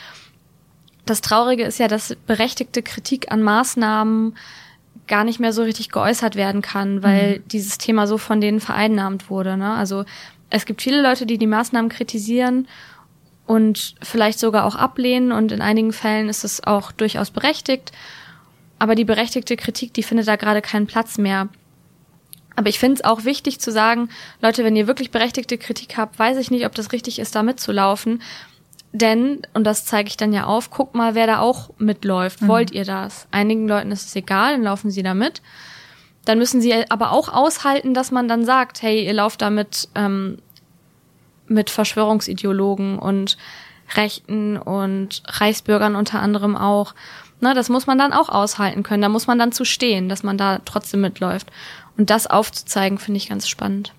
das 1.06 1.22
Traurige 1.22 1.64
ist 1.64 1.80
ja, 1.80 1.88
dass 1.88 2.16
berechtigte 2.28 2.82
Kritik 2.82 3.32
an 3.32 3.42
Maßnahmen 3.42 4.36
gar 5.08 5.24
nicht 5.24 5.40
mehr 5.40 5.54
so 5.54 5.64
richtig 5.64 5.90
geäußert 5.90 6.36
werden 6.36 6.62
kann, 6.62 7.04
weil 7.04 7.40
mhm. 7.40 7.48
dieses 7.50 7.78
Thema 7.78 8.08
so 8.08 8.18
von 8.18 8.42
denen 8.42 8.60
vereinnahmt 8.60 9.30
wurde. 9.30 9.58
Ne? 9.58 9.74
Also 9.74 10.06
es 10.50 10.66
gibt 10.66 10.82
viele 10.82 11.02
Leute, 11.02 11.26
die 11.26 11.38
die 11.38 11.48
Maßnahmen 11.48 11.90
kritisieren 11.90 12.68
und 13.46 13.96
vielleicht 14.02 14.40
sogar 14.40 14.66
auch 14.66 14.76
ablehnen 14.76 15.32
und 15.32 15.52
in 15.52 15.62
einigen 15.62 15.94
Fällen 15.94 16.30
ist 16.30 16.44
es 16.44 16.64
auch 16.64 16.92
durchaus 16.92 17.32
berechtigt. 17.32 17.92
Aber 18.80 18.96
die 18.96 19.06
berechtigte 19.06 19.56
Kritik, 19.56 19.94
die 19.94 20.04
findet 20.04 20.28
da 20.28 20.36
gerade 20.36 20.62
keinen 20.62 20.88
Platz 20.88 21.18
mehr. 21.18 21.50
Aber 22.56 22.70
ich 22.70 22.80
finde 22.80 22.96
es 22.96 23.04
auch 23.04 23.26
wichtig 23.26 23.60
zu 23.60 23.72
sagen, 23.72 24.10
Leute, 24.42 24.64
wenn 24.64 24.76
ihr 24.76 24.88
wirklich 24.88 25.12
berechtigte 25.12 25.58
Kritik 25.58 25.98
habt, 25.98 26.20
weiß 26.20 26.38
ich 26.38 26.52
nicht, 26.52 26.66
ob 26.66 26.76
das 26.76 26.92
richtig 26.92 27.20
ist, 27.20 27.36
da 27.36 27.44
mitzulaufen. 27.44 28.22
Denn, 28.92 29.42
und 29.56 29.64
das 29.64 29.86
zeige 29.86 30.08
ich 30.08 30.18
dann 30.18 30.34
ja 30.34 30.46
auf, 30.46 30.70
guck 30.70 30.94
mal, 30.94 31.16
wer 31.16 31.26
da 31.26 31.40
auch 31.40 31.72
mitläuft. 31.80 32.44
Mhm. 32.44 32.48
Wollt 32.48 32.72
ihr 32.72 32.86
das? 32.86 33.28
Einigen 33.32 33.68
Leuten 33.68 33.92
ist 33.92 34.08
es 34.08 34.16
egal, 34.16 34.54
dann 34.54 34.64
laufen 34.64 34.92
sie 34.92 35.02
da 35.02 35.16
mit. 35.16 35.42
Dann 36.26 36.38
müssen 36.38 36.62
sie 36.62 36.90
aber 36.90 37.12
auch 37.12 37.28
aushalten, 37.28 37.94
dass 37.94 38.12
man 38.12 38.28
dann 38.28 38.46
sagt, 38.46 38.82
hey, 38.82 39.04
ihr 39.04 39.14
lauft 39.14 39.42
da 39.42 39.50
mit, 39.50 39.90
ähm, 39.96 40.38
mit 41.54 41.70
Verschwörungsideologen 41.70 43.00
und 43.00 43.38
Rechten 43.96 44.58
und 44.58 45.24
Reichsbürgern 45.26 45.96
unter 45.96 46.20
anderem 46.20 46.56
auch. 46.56 46.96
Na, 47.40 47.54
das 47.54 47.70
muss 47.70 47.88
man 47.88 47.98
dann 47.98 48.14
auch 48.14 48.30
aushalten 48.30 48.84
können. 48.84 49.02
Da 49.02 49.10
muss 49.10 49.28
man 49.28 49.38
dann 49.38 49.52
zu 49.52 49.66
stehen, 49.66 50.10
dass 50.10 50.24
man 50.24 50.38
da 50.38 50.60
trotzdem 50.66 51.02
mitläuft. 51.02 51.52
Und 51.98 52.10
das 52.10 52.28
aufzuzeigen, 52.28 52.98
finde 52.98 53.18
ich 53.18 53.30
ganz 53.30 53.48
spannend. 53.48 53.94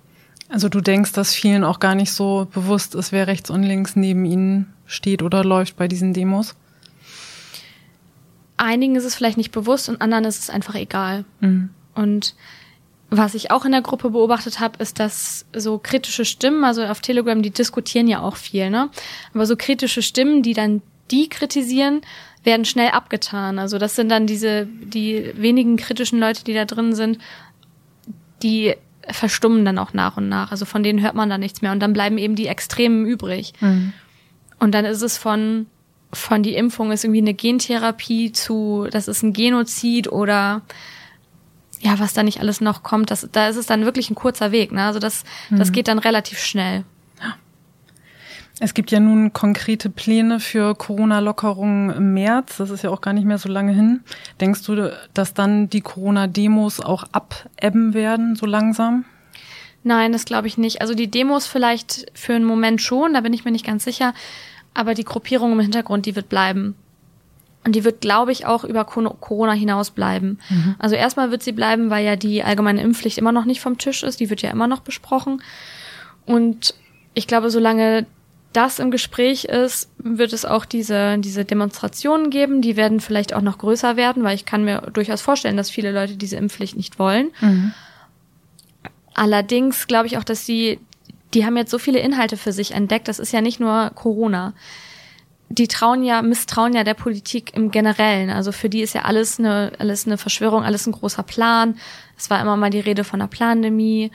Also 0.49 0.69
du 0.69 0.81
denkst, 0.81 1.13
dass 1.13 1.35
vielen 1.35 1.65
auch 1.65 1.81
gar 1.81 1.95
nicht 1.95 2.13
so 2.13 2.49
bewusst 2.53 2.95
ist, 2.95 3.13
wer 3.13 3.27
rechts 3.27 3.51
und 3.51 3.63
links 3.63 3.97
neben 3.97 4.25
ihnen 4.25 4.73
steht 4.87 5.23
oder 5.23 5.45
läuft 5.45 5.77
bei 5.77 5.89
diesen 5.89 6.13
Demos? 6.13 6.55
Einigen 8.57 8.97
ist 8.97 9.05
es 9.05 9.15
vielleicht 9.15 9.37
nicht 9.37 9.53
bewusst 9.53 9.89
und 9.89 10.01
anderen 10.01 10.25
ist 10.25 10.41
es 10.41 10.51
einfach 10.51 10.75
egal. 10.75 11.25
Mhm. 11.41 11.71
Und 11.95 12.35
was 13.17 13.35
ich 13.35 13.51
auch 13.51 13.65
in 13.65 13.73
der 13.73 13.83
Gruppe 13.83 14.11
beobachtet 14.11 14.61
habe, 14.61 14.79
ist, 14.83 14.99
dass 14.99 15.47
so 15.55 15.79
kritische 15.79 16.25
Stimmen, 16.25 16.65
also 16.65 16.85
auf 16.85 17.01
Telegram, 17.01 17.41
die 17.43 17.51
diskutieren 17.51 18.09
ja 18.09 18.21
auch 18.21 18.37
viel, 18.37 18.71
ne? 18.71 18.91
Aber 19.33 19.47
so 19.47 19.57
kritische 19.57 20.03
Stimmen, 20.03 20.43
die 20.43 20.55
dann 20.55 20.83
die 21.11 21.29
kritisieren, 21.29 22.01
werden 22.45 22.65
schnell 22.65 22.91
abgetan. 22.91 23.59
Also 23.59 23.79
das 23.79 23.97
sind 23.97 24.11
dann 24.11 24.27
diese, 24.27 24.67
die 24.67 25.33
wenigen 25.37 25.77
kritischen 25.77 26.19
Leute, 26.19 26.45
die 26.45 26.55
da 26.55 26.65
drin 26.65 26.95
sind, 26.95 27.19
die 28.43 28.75
verstummen 29.11 29.65
dann 29.65 29.79
auch 29.79 29.93
nach 29.93 30.17
und 30.17 30.29
nach. 30.29 30.51
Also 30.51 30.65
von 30.65 30.83
denen 30.83 31.03
hört 31.03 31.15
man 31.15 31.29
dann 31.29 31.41
nichts 31.41 31.63
mehr. 31.63 31.73
Und 31.73 31.81
dann 31.81 31.93
bleiben 31.93 32.19
eben 32.19 32.37
die 32.37 32.47
Extremen 32.47 33.07
übrig. 33.07 33.53
Mhm. 33.61 33.93
Und 34.59 34.73
dann 34.73 34.85
ist 34.85 35.03
es 35.03 35.19
von, 35.19 35.67
von 36.13 36.43
die 36.43 36.55
Impfung 36.55 36.93
ist 36.93 37.05
irgendwie 37.05 37.21
eine 37.21 37.35
Gentherapie 37.35 38.33
zu, 38.33 38.87
das 38.91 39.09
ist 39.09 39.23
ein 39.23 39.33
Genozid 39.33 40.11
oder 40.11 40.63
ja, 41.85 41.99
was 41.99 42.15
da 42.15 42.23
nicht 42.23 42.41
alles 42.41 42.61
noch 42.61 42.83
kommt, 42.83 43.11
das, 43.11 43.29
da 43.31 43.49
ist 43.49 43.57
es 43.57 43.67
dann 43.67 43.85
wirklich 43.85 44.11
ein 44.11 44.15
kurzer 44.15 44.53
Weg. 44.53 44.73
Ne? 44.73 44.83
Also 44.83 44.99
das, 44.99 45.25
mhm. 45.51 45.59
das 45.59 45.71
geht 45.71 45.87
dann 45.87 45.99
relativ 45.99 46.39
schnell. 46.39 46.85
Es 48.61 48.73
gibt 48.73 48.93
ja 48.93 49.01
nun 49.01 49.33
konkrete 49.33 49.91
Pläne 49.91 50.39
für 50.39 50.77
Corona-Lockerungen 50.77 51.91
im 51.91 52.15
März. 52.15 52.59
Das 52.59 52.71
ist 52.71 52.85
ja 52.85 52.91
auch 52.91 53.01
gar 53.01 53.13
nicht 53.13 53.25
mehr 53.25 53.39
so 53.39 53.49
lange 53.49 53.73
hin. 53.73 54.05
Denkst 54.41 54.63
du, 54.63 54.93
dass 55.13 55.35
dann 55.35 55.69
die 55.69 55.81
Corona-Demos 55.81 56.79
auch 56.79 57.05
abebben 57.11 57.95
werden, 57.95 58.37
so 58.37 58.47
langsam? 58.47 59.05
Nein, 59.83 60.13
das 60.13 60.25
glaube 60.25 60.47
ich 60.47 60.57
nicht. 60.57 60.81
Also 60.81 60.95
die 60.95 61.11
Demos 61.11 61.47
vielleicht 61.47 62.07
für 62.15 62.35
einen 62.35 62.45
Moment 62.45 62.81
schon, 62.81 63.15
da 63.15 63.23
bin 63.23 63.33
ich 63.33 63.45
mir 63.45 63.51
nicht 63.51 63.67
ganz 63.67 63.85
sicher. 63.85 64.15
Aber 64.73 64.95
die 64.95 65.05
Gruppierung 65.05 65.53
im 65.53 65.61
Hintergrund, 65.61 66.07
die 66.07 66.15
wird 66.15 66.29
bleiben. 66.29 66.77
Und 67.65 67.75
die 67.75 67.85
wird, 67.85 68.03
glaube 68.03 68.31
ich, 68.31 68.45
auch 68.45 68.65
über 68.65 68.85
Corona 68.85 69.53
hinaus 69.53 69.91
bleiben. 69.91 70.39
Mhm. 70.51 70.75
Also 70.79 70.97
erstmal 70.97 71.31
wird 71.31 71.43
sie 71.43 71.53
bleiben, 71.53 71.89
weil 71.89 72.05
ja 72.05 72.15
die 72.15 72.43
allgemeine 72.43 72.83
Impfpflicht 72.83 73.17
immer 73.17 73.33
noch 73.33 73.47
nicht 73.47 73.61
vom 73.61 73.79
Tisch 73.79 74.03
ist. 74.03 74.21
Die 74.21 74.29
wird 74.29 74.43
ja 74.43 74.51
immer 74.51 74.67
noch 74.67 74.81
besprochen. 74.81 75.43
Und 76.27 76.75
ich 77.15 77.27
glaube, 77.27 77.51
solange 77.51 78.07
das 78.53 78.79
im 78.79 78.91
Gespräch 78.91 79.47
ist, 79.47 79.91
wird 79.99 80.33
es 80.33 80.45
auch 80.45 80.65
diese, 80.65 81.19
diese 81.19 81.45
Demonstrationen 81.45 82.31
geben. 82.31 82.63
Die 82.63 82.77
werden 82.77 83.01
vielleicht 83.01 83.35
auch 83.35 83.41
noch 83.41 83.59
größer 83.59 83.97
werden, 83.97 84.23
weil 84.23 84.35
ich 84.35 84.45
kann 84.45 84.65
mir 84.65 84.83
durchaus 84.93 85.23
vorstellen, 85.23 85.57
dass 85.57 85.71
viele 85.71 85.91
Leute 85.91 86.17
diese 86.17 86.37
Impfpflicht 86.37 86.77
nicht 86.77 86.99
wollen. 86.99 87.31
Mhm. 87.41 87.73
Allerdings 89.15 89.87
glaube 89.87 90.07
ich 90.07 90.19
auch, 90.19 90.25
dass 90.25 90.45
die, 90.45 90.79
die 91.33 91.45
haben 91.47 91.57
jetzt 91.57 91.71
so 91.71 91.79
viele 91.79 91.99
Inhalte 91.99 92.37
für 92.37 92.53
sich 92.53 92.73
entdeckt. 92.73 93.09
Das 93.09 93.19
ist 93.19 93.33
ja 93.33 93.41
nicht 93.41 93.59
nur 93.59 93.91
Corona. 93.95 94.55
Die 95.57 95.69
trauen 95.69 96.03
ja, 96.03 96.21
misstrauen 96.21 96.73
ja 96.73 96.83
der 96.83 96.95
Politik 96.95 97.55
im 97.55 97.71
Generellen. 97.71 98.31
Also 98.31 98.51
für 98.51 98.69
die 98.69 98.81
ist 98.81 98.95
ja 98.95 99.03
alles 99.03 99.39
eine, 99.39 99.71
alles 99.79 100.05
eine 100.05 100.19
Verschwörung, 100.19 100.65
alles 100.65 100.85
ein 100.87 100.93
großer 100.93 101.23
Plan. 101.23 101.77
Es 102.17 102.29
war 102.29 102.41
immer 102.41 102.57
mal 102.57 102.71
die 102.71 102.81
Rede 102.81 103.05
von 103.05 103.21
einer 103.21 103.29
Pandemie. 103.29 104.11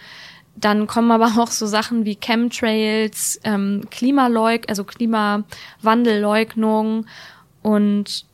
Dann 0.58 0.86
kommen 0.86 1.12
aber 1.12 1.28
auch 1.42 1.52
so 1.52 1.66
Sachen 1.66 2.04
wie 2.04 2.18
Chemtrails, 2.18 3.40
ähm, 3.46 3.84
Klimaleug, 3.90 4.64
also 4.68 4.84
Klimawandelleugnung 4.84 7.06
und 7.62 8.26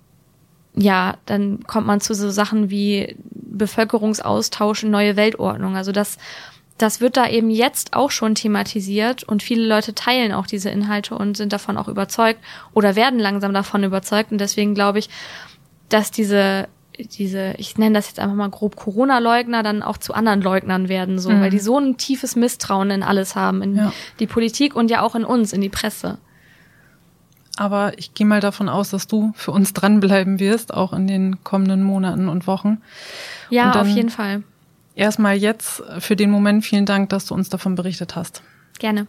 ja, 0.77 1.15
dann 1.25 1.63
kommt 1.63 1.87
man 1.87 2.01
zu 2.01 2.13
so 2.15 2.29
Sachen 2.31 2.69
wie 2.69 3.15
Bevölkerungsaustausch, 3.31 4.83
neue 4.83 5.15
Weltordnung. 5.15 5.77
Also 5.77 5.93
das, 5.93 6.17
das 6.77 6.99
wird 6.99 7.15
da 7.15 7.29
eben 7.29 7.49
jetzt 7.49 7.93
auch 7.93 8.11
schon 8.11 8.35
thematisiert 8.35 9.23
und 9.23 9.43
viele 9.43 9.65
Leute 9.65 9.95
teilen 9.95 10.33
auch 10.33 10.45
diese 10.45 10.69
Inhalte 10.69 11.15
und 11.15 11.37
sind 11.37 11.53
davon 11.53 11.77
auch 11.77 11.87
überzeugt 11.87 12.39
oder 12.73 12.95
werden 12.95 13.19
langsam 13.19 13.53
davon 13.53 13.83
überzeugt. 13.83 14.31
Und 14.31 14.39
deswegen 14.39 14.73
glaube 14.73 14.99
ich, 14.99 15.09
dass 15.89 16.11
diese 16.11 16.67
diese, 16.97 17.53
ich 17.57 17.77
nenne 17.77 17.95
das 17.95 18.07
jetzt 18.07 18.19
einfach 18.19 18.35
mal 18.35 18.49
grob 18.49 18.75
Corona-Leugner, 18.75 19.63
dann 19.63 19.83
auch 19.83 19.97
zu 19.97 20.13
anderen 20.13 20.41
Leugnern 20.41 20.87
werden, 20.87 21.19
so, 21.19 21.29
mhm. 21.29 21.41
weil 21.41 21.49
die 21.49 21.59
so 21.59 21.77
ein 21.77 21.97
tiefes 21.97 22.37
Misstrauen 22.37 22.89
in 22.89 23.03
alles 23.03 23.35
haben, 23.35 23.61
in 23.61 23.75
ja. 23.75 23.93
die 24.19 24.27
Politik 24.27 24.75
und 24.75 24.89
ja 24.89 25.01
auch 25.01 25.15
in 25.15 25.25
uns, 25.25 25.51
in 25.51 25.59
die 25.59 25.69
Presse. 25.69 26.19
Aber 27.57 27.97
ich 27.97 28.13
gehe 28.13 28.25
mal 28.25 28.41
davon 28.41 28.67
aus, 28.67 28.89
dass 28.89 29.07
du 29.07 29.31
für 29.35 29.51
uns 29.51 29.73
dranbleiben 29.73 30.39
wirst, 30.39 30.73
auch 30.73 30.93
in 30.93 31.07
den 31.07 31.43
kommenden 31.43 31.83
Monaten 31.83 32.27
und 32.27 32.47
Wochen. 32.47 32.81
Ja, 33.49 33.71
und 33.71 33.77
auf 33.77 33.87
jeden 33.87 34.09
Fall. 34.09 34.43
Erstmal 34.95 35.35
jetzt 35.35 35.83
für 35.99 36.15
den 36.15 36.31
Moment 36.31 36.65
vielen 36.65 36.85
Dank, 36.85 37.09
dass 37.09 37.25
du 37.25 37.33
uns 37.33 37.49
davon 37.49 37.75
berichtet 37.75 38.15
hast. 38.15 38.41
Gerne. 38.79 39.07